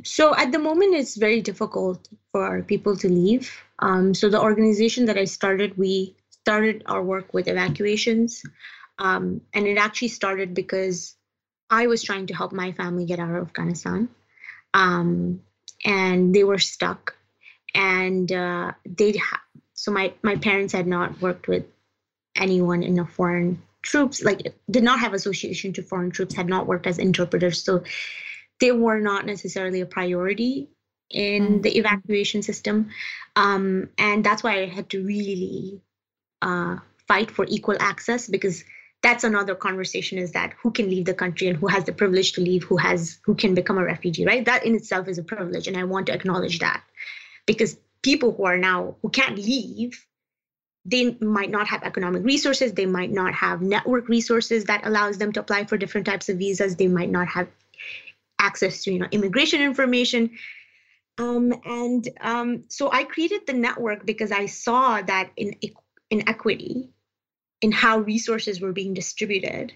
So 0.04 0.36
at 0.36 0.52
the 0.52 0.60
moment, 0.60 0.95
it's 0.95 1.15
very 1.15 1.41
difficult 1.41 2.08
for 2.32 2.63
people 2.63 2.95
to 2.97 3.10
leave. 3.10 3.52
Um, 3.80 4.13
so 4.13 4.30
the 4.30 4.41
organization 4.41 5.06
that 5.06 5.17
I 5.17 5.26
started, 5.26 5.78
we 5.78 6.15
started 6.30 6.84
our 6.86 7.04
work 7.04 7.34
with 7.34 7.47
evacuations, 7.47 8.43
um, 8.97 9.41
and 9.54 9.67
it 9.67 9.78
actually 9.78 10.08
started 10.10 10.54
because 10.54 11.15
I 11.69 11.88
was 11.88 12.04
trying 12.04 12.28
to 12.28 12.34
help 12.34 12.52
my 12.52 12.71
family 12.71 13.06
get 13.06 13.19
out 13.19 13.36
of 13.36 13.47
Afghanistan, 13.47 14.10
um, 14.74 15.41
and 15.86 16.34
they 16.34 16.44
were 16.44 16.60
stuck, 16.60 17.15
and 17.74 18.32
uh, 18.32 18.72
they 18.86 19.13
ha- 19.13 19.41
so 19.74 19.91
my 19.91 20.14
my 20.22 20.36
parents 20.36 20.74
had 20.74 20.88
not 20.88 21.22
worked 21.22 21.47
with 21.47 21.66
anyone 22.36 22.84
in 22.84 22.95
the 22.95 23.06
foreign 23.06 23.62
troops, 23.82 24.24
like 24.24 24.53
did 24.70 24.84
not 24.84 24.99
have 24.99 25.14
association 25.14 25.74
to 25.74 25.84
foreign 25.84 26.12
troops, 26.12 26.36
had 26.36 26.47
not 26.47 26.68
worked 26.68 26.88
as 26.88 26.97
interpreters, 26.97 27.64
so 27.64 27.84
they 28.60 28.72
were 28.72 28.99
not 28.99 29.26
necessarily 29.26 29.82
a 29.82 29.86
priority 29.86 30.70
in 31.10 31.43
mm-hmm. 31.43 31.62
the 31.62 31.78
evacuation 31.78 32.41
system. 32.41 32.89
Um, 33.36 33.89
and 33.97 34.24
that's 34.24 34.43
why 34.43 34.62
I 34.62 34.66
had 34.68 34.89
to 34.91 35.03
really 35.03 35.82
uh, 36.41 36.78
fight 37.08 37.32
for 37.32 37.45
equal 37.47 37.76
access 37.80 38.28
because 38.28 38.64
that's 39.02 39.24
another 39.24 39.56
conversation 39.56 40.18
is 40.18 40.32
that 40.32 40.54
who 40.62 40.72
can 40.72 40.89
leave 40.89 41.06
the 41.06 41.14
country 41.14 41.47
and 41.47 41.58
who 41.58 41.68
has 41.68 41.86
the 41.86 41.91
privilege 41.91 42.34
to 42.34 42.41
leave 42.41 42.64
who 42.64 42.78
has 42.78 43.20
who 43.24 43.36
can 43.36 43.56
become 43.56 43.78
a 43.78 43.84
refugee 43.84 44.26
right? 44.26 44.45
That 44.45 44.66
in 44.66 44.76
itself 44.76 45.08
is 45.08 45.18
a 45.18 45.24
privilege 45.24 45.68
and 45.68 45.78
i 45.78 45.84
want 45.84 46.08
to 46.08 46.14
acknowledge 46.14 46.60
that. 46.60 46.84
Because 47.45 47.78
people 48.02 48.32
who 48.32 48.45
are 48.45 48.58
now 48.58 48.95
who 49.02 49.10
can't 49.10 49.38
leave 49.38 50.06
they 50.84 51.16
might 51.22 51.52
not 51.52 51.68
have 51.68 51.84
economic 51.84 52.24
resources 52.24 52.74
they 52.74 52.86
might 52.86 53.12
not 53.12 53.34
have 53.34 53.62
network 53.62 54.08
resources 54.08 54.66
that 54.66 54.86
allows 54.86 55.18
them 55.18 55.32
to 55.32 55.39
apply 55.39 55.66
for 55.66 55.78
different 55.78 56.08
types 56.08 56.30
of 56.30 56.38
visas 56.38 56.76
they 56.76 56.88
might 56.88 57.10
not 57.10 57.28
have 57.28 57.47
access 58.39 58.84
to 58.84 58.91
you 58.91 58.99
know 58.99 59.08
immigration 59.12 59.62
information. 59.62 60.32
Um, 61.18 61.54
and 61.66 62.08
um, 62.22 62.64
so 62.70 62.91
i 62.91 63.04
created 63.04 63.45
the 63.45 63.54
network 63.54 64.06
because 64.06 64.32
i 64.32 64.45
saw 64.45 65.02
that 65.02 65.32
in 65.36 65.56
inequity 66.10 66.89
in 67.62 67.72
how 67.72 67.99
resources 67.99 68.59
were 68.59 68.74
being 68.74 68.93
distributed 68.93 69.74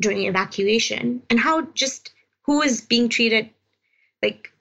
during 0.00 0.24
evacuation 0.24 1.22
and 1.30 1.38
how 1.38 1.62
just 1.74 2.12
who 2.42 2.58
was 2.58 2.80
being 2.80 3.08
treated 3.08 3.50
like 4.22 4.52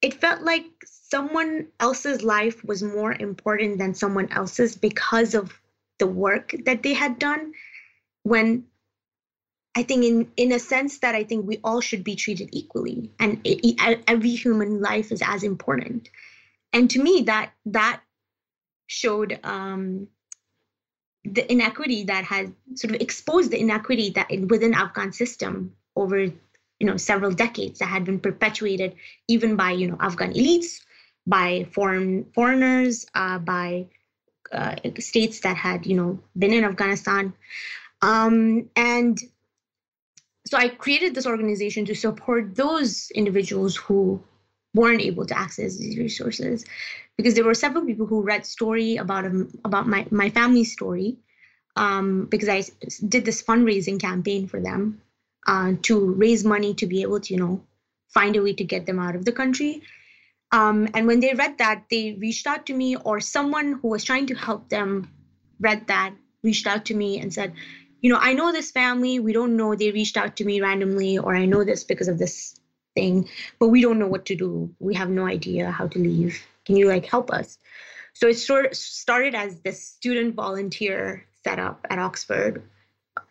it 0.00 0.14
felt 0.14 0.42
like 0.42 0.64
someone 0.84 1.66
else's 1.80 2.22
life 2.22 2.64
was 2.64 2.82
more 2.82 3.12
important 3.12 3.78
than 3.78 3.94
someone 3.94 4.30
else's 4.30 4.76
because 4.76 5.34
of 5.34 5.60
the 5.98 6.06
work 6.06 6.54
that 6.64 6.82
they 6.82 6.92
had 6.92 7.18
done 7.18 7.52
when 8.22 8.64
i 9.74 9.82
think 9.82 10.04
in 10.04 10.30
in 10.36 10.52
a 10.52 10.58
sense 10.58 10.98
that 10.98 11.14
i 11.14 11.24
think 11.24 11.46
we 11.46 11.58
all 11.64 11.80
should 11.80 12.04
be 12.04 12.14
treated 12.14 12.48
equally 12.52 13.10
and 13.18 13.40
it, 13.44 13.76
every 14.06 14.30
human 14.30 14.80
life 14.80 15.12
is 15.12 15.22
as 15.24 15.42
important. 15.42 16.08
And 16.72 16.90
to 16.90 17.02
me 17.02 17.22
that 17.22 17.52
that 17.66 18.00
showed 18.86 19.38
um, 19.44 20.08
the 21.34 21.50
inequity 21.50 22.04
that 22.04 22.24
had 22.24 22.52
sort 22.74 22.94
of 22.94 23.00
exposed 23.00 23.50
the 23.50 23.60
inequity 23.60 24.10
that 24.10 24.28
within 24.48 24.74
afghan 24.74 25.12
system 25.12 25.74
over 25.96 26.18
you 26.18 26.86
know 26.86 26.96
several 26.96 27.30
decades 27.30 27.78
that 27.78 27.86
had 27.86 28.04
been 28.04 28.20
perpetuated 28.20 28.94
even 29.26 29.56
by 29.56 29.72
you 29.72 29.88
know 29.88 29.96
afghan 30.00 30.32
elites 30.32 30.80
by 31.26 31.66
foreign 31.72 32.24
foreigners 32.32 33.06
uh, 33.14 33.38
by 33.38 33.86
uh, 34.52 34.76
states 34.98 35.40
that 35.40 35.56
had 35.56 35.86
you 35.86 35.94
know 35.94 36.18
been 36.38 36.52
in 36.52 36.64
afghanistan. 36.64 37.34
Um, 38.00 38.70
and 38.76 39.18
so 40.46 40.56
i 40.56 40.68
created 40.68 41.14
this 41.14 41.26
organization 41.26 41.84
to 41.84 41.94
support 41.94 42.54
those 42.54 43.10
individuals 43.10 43.76
who 43.76 44.22
weren't 44.74 45.02
able 45.02 45.26
to 45.26 45.36
access 45.36 45.76
these 45.76 45.98
resources 45.98 46.64
because 47.18 47.34
there 47.34 47.44
were 47.44 47.54
several 47.54 47.84
people 47.84 48.06
who 48.06 48.22
read 48.22 48.46
story 48.46 48.96
about 48.96 49.26
um, 49.26 49.50
about 49.64 49.86
my 49.86 50.06
my 50.10 50.30
family 50.30 50.64
story 50.64 51.18
um, 51.76 52.24
because 52.26 52.48
I 52.48 52.62
did 53.06 53.26
this 53.26 53.42
fundraising 53.42 54.00
campaign 54.00 54.46
for 54.46 54.60
them 54.60 55.02
uh, 55.46 55.72
to 55.82 56.12
raise 56.14 56.44
money 56.44 56.72
to 56.74 56.86
be 56.86 57.02
able 57.02 57.20
to 57.20 57.34
you 57.34 57.40
know 57.40 57.60
find 58.08 58.36
a 58.36 58.42
way 58.42 58.54
to 58.54 58.64
get 58.64 58.86
them 58.86 58.98
out 58.98 59.16
of 59.16 59.24
the 59.26 59.32
country. 59.32 59.82
Um, 60.50 60.88
and 60.94 61.06
when 61.06 61.20
they 61.20 61.34
read 61.34 61.58
that, 61.58 61.84
they 61.90 62.16
reached 62.18 62.46
out 62.46 62.64
to 62.66 62.72
me, 62.72 62.96
or 62.96 63.20
someone 63.20 63.74
who 63.82 63.88
was 63.88 64.02
trying 64.04 64.26
to 64.28 64.34
help 64.34 64.70
them 64.70 65.10
read 65.60 65.88
that, 65.88 66.14
reached 66.42 66.66
out 66.66 66.86
to 66.86 66.94
me 66.94 67.20
and 67.20 67.34
said, 67.34 67.52
you 68.00 68.10
know, 68.10 68.18
I 68.18 68.32
know 68.32 68.50
this 68.52 68.70
family. 68.70 69.18
We 69.18 69.32
don't 69.32 69.56
know. 69.56 69.74
They 69.74 69.90
reached 69.90 70.16
out 70.16 70.36
to 70.36 70.44
me 70.44 70.62
randomly, 70.62 71.18
or 71.18 71.36
I 71.36 71.44
know 71.44 71.64
this 71.64 71.84
because 71.84 72.08
of 72.08 72.16
this 72.16 72.54
thing, 72.94 73.28
but 73.58 73.68
we 73.68 73.82
don't 73.82 73.98
know 73.98 74.06
what 74.06 74.24
to 74.26 74.36
do. 74.36 74.74
We 74.78 74.94
have 74.94 75.10
no 75.10 75.26
idea 75.26 75.70
how 75.70 75.88
to 75.88 75.98
leave. 75.98 76.40
Can 76.68 76.76
you 76.76 76.86
like 76.86 77.06
help 77.06 77.30
us? 77.30 77.56
So 78.12 78.28
it 78.28 78.34
sort 78.34 78.66
of 78.66 78.76
started 78.76 79.34
as 79.34 79.58
this 79.60 79.82
student 79.82 80.34
volunteer 80.34 81.24
setup 81.42 81.86
at 81.88 81.98
Oxford. 81.98 82.62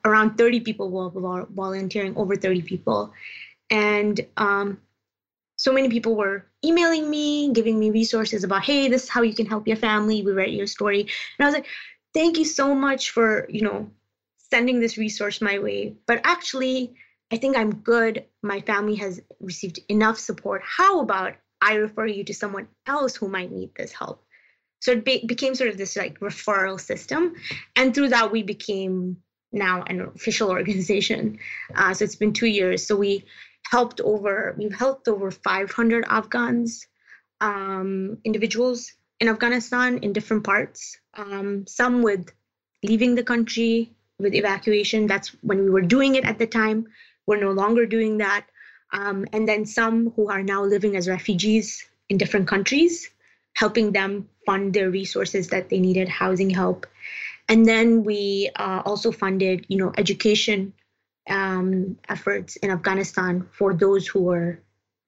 Around 0.04 0.40
30 0.40 0.62
people 0.62 0.90
were 0.90 1.46
volunteering, 1.52 2.18
over 2.18 2.36
30 2.36 2.64
people. 2.64 3.14
And 3.70 4.20
um, 4.38 4.82
so 5.56 5.72
many 5.72 5.88
people 5.88 6.16
were 6.16 6.48
emailing 6.66 7.12
me, 7.12 7.54
giving 7.54 7.78
me 7.78 7.92
resources 7.92 8.44
about, 8.44 8.64
hey, 8.64 8.88
this 8.90 9.04
is 9.04 9.10
how 9.10 9.22
you 9.22 9.36
can 9.36 9.46
help 9.46 9.68
your 9.68 9.78
family. 9.78 10.24
We 10.24 10.32
read 10.32 10.50
your 10.50 10.66
story. 10.66 11.02
And 11.02 11.10
I 11.42 11.46
was 11.46 11.54
like, 11.54 11.68
thank 12.16 12.40
you 12.40 12.46
so 12.46 12.74
much 12.74 13.12
for, 13.12 13.46
you 13.52 13.62
know, 13.62 13.92
sending 14.50 14.80
this 14.80 14.98
resource 14.98 15.44
my 15.44 15.60
way. 15.60 15.94
But 16.08 16.22
actually, 16.24 16.96
I 17.32 17.38
think 17.38 17.56
I'm 17.56 17.76
good. 17.76 18.26
My 18.42 18.62
family 18.62 18.96
has 18.96 19.22
received 19.40 19.80
enough 19.90 20.18
support. 20.18 20.64
How 20.66 21.02
about 21.02 21.36
I 21.62 21.76
refer 21.76 22.06
you 22.06 22.24
to 22.26 22.34
someone 22.34 22.68
else 22.86 23.16
who 23.16 23.28
might 23.28 23.52
need 23.52 23.72
this 23.76 23.92
help? 23.92 24.24
So 24.80 24.92
it 24.92 25.06
be- 25.06 25.26
became 25.26 25.56
sort 25.56 25.70
of 25.70 25.78
this 25.78 25.96
like 25.96 26.20
referral 26.20 26.80
system. 26.80 27.36
And 27.76 27.94
through 27.94 28.10
that, 28.10 28.32
we 28.32 28.44
became 28.44 29.18
now 29.52 29.84
an 29.84 30.02
official 30.02 30.50
organization. 30.58 31.40
Uh, 31.74 31.94
so 31.94 32.06
it's 32.06 32.16
been 32.16 32.34
two 32.34 32.48
years. 32.48 32.86
So 32.86 32.96
we 32.96 33.26
helped 33.70 34.00
over, 34.02 34.56
we've 34.58 34.76
helped 34.76 35.08
over 35.08 35.32
500 35.32 36.06
Afghans, 36.08 36.88
um, 37.42 38.18
individuals 38.24 38.94
in 39.20 39.30
Afghanistan 39.30 40.00
in 40.00 40.14
different 40.14 40.44
parts, 40.44 40.98
um, 41.16 41.66
some 41.68 42.02
with 42.02 42.32
leaving 42.84 43.16
the 43.16 43.24
country, 43.24 43.92
with 44.20 44.34
evacuation. 44.34 45.08
That's 45.08 45.30
when 45.42 45.64
we 45.64 45.70
were 45.70 45.82
doing 45.82 46.16
it 46.16 46.26
at 46.26 46.40
the 46.40 46.48
time. 46.48 46.88
We're 47.26 47.42
no 47.42 47.52
longer 47.52 47.86
doing 47.86 48.18
that. 48.18 48.46
Um, 48.92 49.26
and 49.34 49.48
then 49.48 49.66
some 49.66 50.12
who 50.16 50.30
are 50.30 50.44
now 50.44 50.64
living 50.64 50.96
as 50.96 51.08
refugees 51.08 51.86
in 52.10 52.18
different 52.18 52.48
countries, 52.48 53.10
helping 53.54 53.92
them 53.92 54.30
fund 54.46 54.74
their 54.74 54.90
resources 54.90 55.50
that 55.50 55.70
they 55.70 55.80
needed, 55.80 56.08
housing 56.08 56.50
help. 56.50 56.86
And 57.50 57.66
then 57.66 58.04
we 58.04 58.50
uh, 58.56 58.82
also 58.86 59.12
funded, 59.12 59.66
you 59.68 59.78
know, 59.78 59.94
education 59.98 60.74
um, 61.30 61.98
efforts 62.08 62.56
in 62.58 62.72
Afghanistan 62.72 63.48
for 63.52 63.74
those 63.74 64.08
who 64.08 64.24
were 64.24 64.60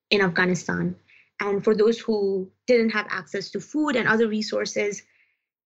in 0.10 0.22
Afghanistan. 0.22 0.96
And 1.40 1.64
for 1.64 1.74
those 1.76 2.00
who 2.00 2.52
didn't 2.68 2.90
have 2.90 3.08
access 3.10 3.50
to 3.52 3.62
food 3.62 3.96
and 3.96 4.08
other 4.08 4.28
resources 4.28 5.04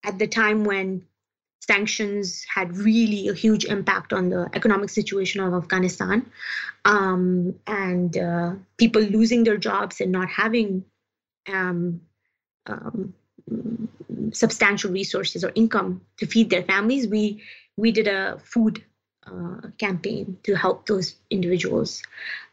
at 0.03 0.19
the 0.19 0.27
time 0.27 0.65
when 0.65 1.05
sanctions 1.67 2.45
had 2.53 2.75
really 2.77 3.27
a 3.29 3.33
huge 3.33 3.65
impact 3.65 4.11
on 4.11 4.29
the 4.29 4.49
economic 4.53 4.89
situation 4.89 5.41
of 5.41 5.53
Afghanistan, 5.53 6.29
um, 6.85 7.55
and 7.67 8.17
uh, 8.17 8.53
people 8.77 9.01
losing 9.01 9.43
their 9.43 9.57
jobs 9.57 10.01
and 10.01 10.11
not 10.11 10.29
having 10.29 10.83
um, 11.51 12.01
um, 12.67 13.13
substantial 14.33 14.91
resources 14.91 15.43
or 15.43 15.51
income 15.55 16.01
to 16.17 16.25
feed 16.25 16.49
their 16.49 16.63
families. 16.63 17.07
We 17.07 17.41
we 17.77 17.91
did 17.91 18.07
a 18.07 18.39
food 18.39 18.83
uh, 19.25 19.69
campaign 19.77 20.37
to 20.43 20.55
help 20.55 20.85
those 20.85 21.15
individuals, 21.29 22.03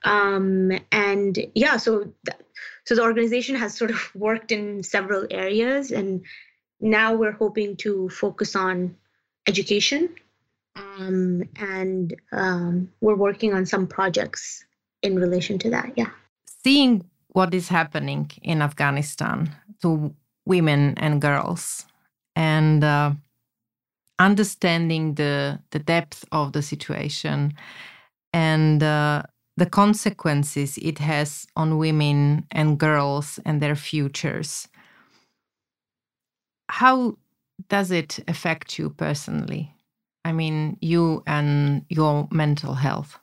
um, 0.05 0.73
and 0.93 1.39
yeah, 1.55 1.77
so. 1.77 2.13
Th- 2.27 2.39
so 2.87 2.95
the 2.97 3.03
organization 3.03 3.55
has 3.57 3.77
sort 3.77 3.91
of 3.91 4.15
worked 4.15 4.51
in 4.51 4.83
several 4.83 5.27
areas 5.31 5.93
and 5.93 6.25
now 6.81 7.15
we're 7.15 7.33
hoping 7.33 7.77
to 7.77 8.09
focus 8.09 8.57
on 8.57 8.97
education 9.47 10.09
um, 10.77 11.43
and 11.57 12.15
um, 12.33 12.91
we're 13.01 13.17
working 13.17 13.53
on 13.53 13.67
some 13.67 13.87
projects 13.87 14.65
in 15.03 15.17
relation 15.17 15.59
to 15.59 15.71
that 15.71 15.93
yeah. 15.97 16.11
Seeing 16.63 17.05
what 17.29 17.55
is 17.55 17.69
happening 17.69 18.31
in 18.43 18.61
afghanistan 18.61 19.55
to 19.83 20.15
women 20.47 20.95
and 20.99 21.21
girls 21.21 21.87
and 22.37 22.85
uh, 22.85 23.13
understanding 24.19 25.15
the 25.15 25.59
the 25.71 25.79
depth 25.79 26.25
of 26.33 26.53
the 26.53 26.63
situation 26.63 27.55
and 28.33 28.83
uh, 28.83 29.23
the 29.57 29.67
consequences 29.67 30.79
it 30.79 30.99
has 30.99 31.47
on 31.57 31.79
women 31.79 32.47
and 32.51 32.79
girls 32.79 33.39
and 33.45 33.61
their 33.61 33.77
futures 33.77 34.69
how 36.71 37.17
does 37.69 37.91
it 37.91 38.21
affect 38.29 38.79
you 38.79 38.91
personally? 38.91 39.75
I 40.25 40.33
mean, 40.33 40.77
you 40.81 41.23
and 41.27 41.85
your 41.89 42.29
mental 42.31 42.75
health. 42.75 43.19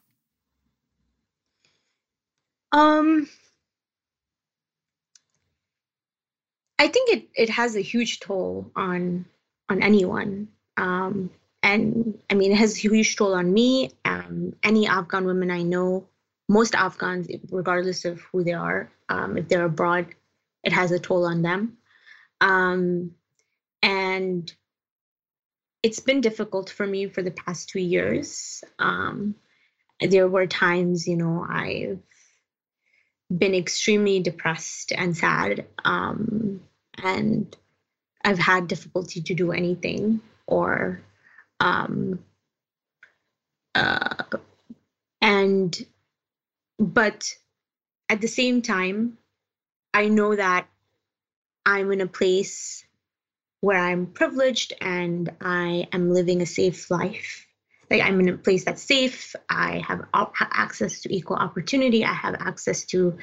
Um, 2.72 3.28
I 6.78 6.88
think 6.88 7.10
it 7.10 7.30
it 7.36 7.50
has 7.50 7.76
a 7.76 7.82
huge 7.82 8.20
toll 8.20 8.70
on 8.76 9.26
on 9.70 9.82
anyone. 9.82 10.50
Um, 10.76 11.30
and 11.64 12.20
I 12.30 12.36
mean, 12.36 12.52
it 12.52 12.58
has 12.58 12.76
a 12.76 12.80
huge 12.80 13.16
toll 13.16 13.34
on 13.34 13.52
me. 13.54 13.92
Um, 14.06 14.54
any 14.64 14.88
Afghan 14.88 15.26
women 15.26 15.52
I 15.52 15.64
know, 15.64 16.06
most 16.50 16.76
Afghans, 16.76 17.28
regardless 17.50 18.06
of 18.06 18.22
who 18.22 18.44
they 18.44 18.54
are, 18.54 18.92
um, 19.10 19.38
if 19.38 19.48
they're 19.48 19.66
abroad, 19.66 20.08
it 20.64 20.74
has 20.74 20.92
a 20.92 21.00
toll 21.00 21.26
on 21.26 21.42
them. 21.42 21.78
Um, 22.42 23.16
and 23.82 24.54
it's 25.84 26.00
been 26.00 26.22
difficult 26.22 26.70
for 26.70 26.86
me 26.86 27.08
for 27.08 27.22
the 27.22 27.32
past 27.32 27.70
two 27.70 27.80
years. 27.80 28.64
Um, 28.80 29.36
there 30.02 30.28
were 30.28 30.48
times, 30.48 31.08
you 31.08 31.16
know, 31.16 31.46
I've 31.48 32.00
been 33.36 33.54
extremely 33.54 34.20
depressed 34.20 34.92
and 34.92 35.16
sad, 35.16 35.66
um, 35.86 36.62
and 37.02 37.56
I've 38.24 38.40
had 38.40 38.68
difficulty 38.68 39.22
to 39.22 39.34
do 39.34 39.52
anything 39.52 40.22
or, 40.46 41.02
um, 41.60 42.20
uh, 43.76 44.24
and, 45.22 45.78
but 46.80 47.34
at 48.10 48.22
the 48.22 48.28
same 48.28 48.62
time, 48.62 49.18
I 49.94 50.08
know 50.08 50.36
that 50.36 50.68
I'm 51.66 51.92
in 51.92 52.02
a 52.02 52.08
place 52.08 52.87
where 53.62 53.80
I'm 53.80 54.08
privileged 54.08 54.74
and 54.82 55.32
I 55.42 55.88
am 55.92 56.12
living 56.12 56.42
a 56.42 56.46
safe 56.46 56.90
life. 56.92 57.46
Like 57.90 58.02
I'm 58.02 58.20
in 58.20 58.30
a 58.30 58.38
place 58.38 58.66
that's 58.66 58.84
safe. 58.84 59.36
I 59.50 59.82
have 59.88 60.06
access 60.14 61.02
to 61.02 61.16
equal 61.16 61.38
opportunity. 61.38 62.04
I 62.04 62.14
have 62.14 62.36
access 62.36 62.84
to 62.88 63.18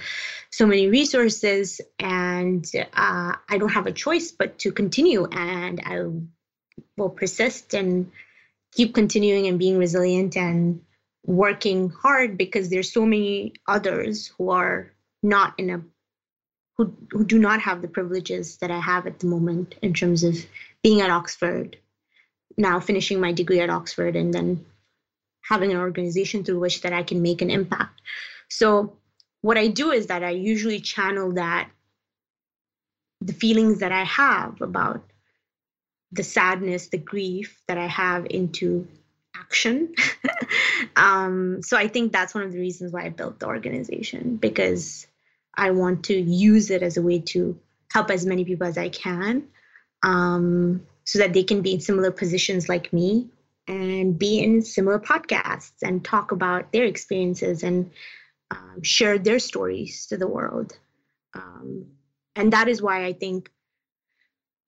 so 0.51 0.67
many 0.67 0.89
resources, 0.89 1.83
and 1.99 2.65
uh, 2.95 3.35
I 3.49 3.59
don't 3.59 3.73
have 3.73 3.87
a 3.87 3.93
choice 3.93 4.33
but 4.33 4.59
to 4.61 4.73
continue. 4.73 5.27
And 5.27 5.83
I 5.85 6.05
will 6.97 7.11
persist 7.11 7.75
and 7.75 8.11
keep 8.73 8.95
continuing 8.95 9.47
and 9.49 9.59
being 9.59 9.79
resilient 9.79 10.37
and 10.37 10.81
working 11.27 11.91
hard 11.91 12.39
because 12.39 12.71
there's 12.71 12.93
so 12.93 13.05
many 13.05 13.53
others 13.69 14.33
who 14.39 14.51
are 14.51 14.93
not 15.23 15.55
in 15.59 15.71
a 15.71 15.83
who, 16.77 16.95
who 17.11 17.25
do 17.25 17.39
not 17.39 17.61
have 17.61 17.83
the 17.83 17.89
privileges 17.89 18.57
that 18.59 18.71
I 18.71 18.81
have 18.81 19.07
at 19.07 19.21
the 19.21 19.27
moment 19.27 19.77
in 19.83 19.95
terms 19.95 20.25
of 20.25 20.37
being 20.83 21.01
at 21.01 21.11
Oxford, 21.11 21.77
now 22.57 22.81
finishing 22.81 23.21
my 23.21 23.33
degree 23.33 23.61
at 23.61 23.71
Oxford, 23.71 24.17
and 24.17 24.35
then 24.35 24.65
having 25.43 25.71
an 25.71 25.77
organization 25.77 26.43
through 26.43 26.59
which 26.59 26.83
that 26.83 26.93
I 26.93 27.03
can 27.03 27.23
make 27.23 27.43
an 27.43 27.51
impact. 27.51 28.01
So 28.49 28.97
what 29.41 29.59
I 29.59 29.69
do 29.69 29.91
is 29.91 30.07
that 30.07 30.25
I 30.25 30.31
usually 30.31 30.81
channel 30.81 31.33
that 31.33 31.71
the 33.21 33.33
feelings 33.33 33.81
that 33.81 33.93
I 33.93 34.05
have 34.05 34.61
about 34.61 35.05
the 36.13 36.23
sadness, 36.23 36.89
the 36.89 36.99
grief 36.99 37.61
that 37.67 37.79
I 37.79 37.87
have 37.87 38.27
into 38.31 38.87
action. 39.37 39.95
um, 40.97 41.63
so 41.63 41.77
I 41.77 41.89
think 41.89 42.13
that's 42.13 42.35
one 42.35 42.45
of 42.45 42.53
the 42.53 42.59
reasons 42.59 42.93
why 42.93 43.05
I 43.05 43.09
built 43.09 43.41
the 43.41 43.47
organization 43.47 44.37
because 44.37 45.07
I 45.57 45.71
want 45.71 46.05
to 46.05 46.15
use 46.15 46.71
it 46.71 46.83
as 46.83 46.97
a 46.97 47.03
way 47.03 47.21
to 47.21 47.59
help 47.93 48.11
as 48.11 48.27
many 48.27 48.45
people 48.45 48.67
as 48.67 48.79
I 48.79 48.89
can 48.89 49.45
um, 50.03 50.87
so 51.05 51.19
that 51.19 51.33
they 51.33 51.43
can 51.43 51.63
be 51.63 51.75
in 51.75 51.81
similar 51.81 52.11
positions 52.11 52.69
like 52.69 52.93
me 52.93 53.29
and 53.67 54.19
be 54.19 54.41
in 54.41 54.63
similar 54.63 54.99
podcasts 54.99 55.83
and 55.83 56.05
talk 56.05 56.33
about 56.33 56.73
their 56.73 56.85
experiences 56.85 57.63
and 57.63 57.91
um, 58.51 58.83
share 58.83 59.19
their 59.19 59.39
stories 59.39 60.07
to 60.07 60.17
the 60.17 60.29
world. 60.29 60.77
Um, 61.35 61.87
and 62.37 62.53
that 62.53 62.69
is 62.69 62.83
why 62.83 63.05
I 63.05 63.13
think 63.13 63.51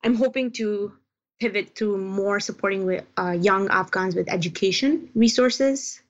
I'm 0.03 0.15
hoping 0.15 0.53
to 0.53 0.93
pivot 1.39 1.75
to 1.77 1.97
more 1.99 2.41
supporting 2.41 2.87
with 2.87 3.05
uh, 3.19 3.33
young 3.33 3.69
Afghans 3.69 4.15
with 4.15 4.31
education 4.31 5.11
resources 5.15 6.01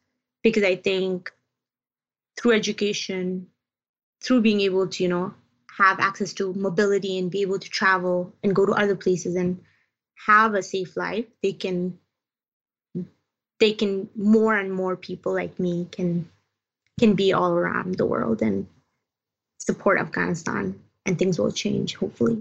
because 0.42 0.62
I 0.62 0.76
think 0.76 1.32
through 2.38 2.52
education, 2.52 3.48
through 4.22 4.42
being 4.42 4.60
able 4.60 4.88
to, 4.88 5.02
you 5.02 5.08
know, 5.08 5.34
have 5.76 6.00
access 6.00 6.32
to 6.34 6.54
mobility 6.54 7.18
and 7.18 7.30
be 7.30 7.42
able 7.42 7.58
to 7.58 7.68
travel 7.68 8.32
and 8.42 8.54
go 8.54 8.64
to 8.64 8.72
other 8.72 8.96
places 8.96 9.34
and 9.34 9.60
have 10.26 10.54
a 10.54 10.62
safe 10.62 10.96
life, 10.96 11.26
they 11.42 11.52
can 11.52 11.98
they 13.58 13.72
can 13.72 14.08
more 14.14 14.56
and 14.56 14.72
more 14.72 14.96
people 14.96 15.34
like 15.34 15.58
me 15.58 15.88
can 15.90 16.28
can 16.98 17.14
be 17.14 17.32
all 17.32 17.52
around 17.52 17.94
the 17.96 18.06
world 18.06 18.42
and 18.42 18.66
support 19.58 19.98
Afghanistan 19.98 20.80
and 21.04 21.18
things 21.18 21.38
will 21.38 21.52
change 21.52 21.96
hopefully. 21.96 22.40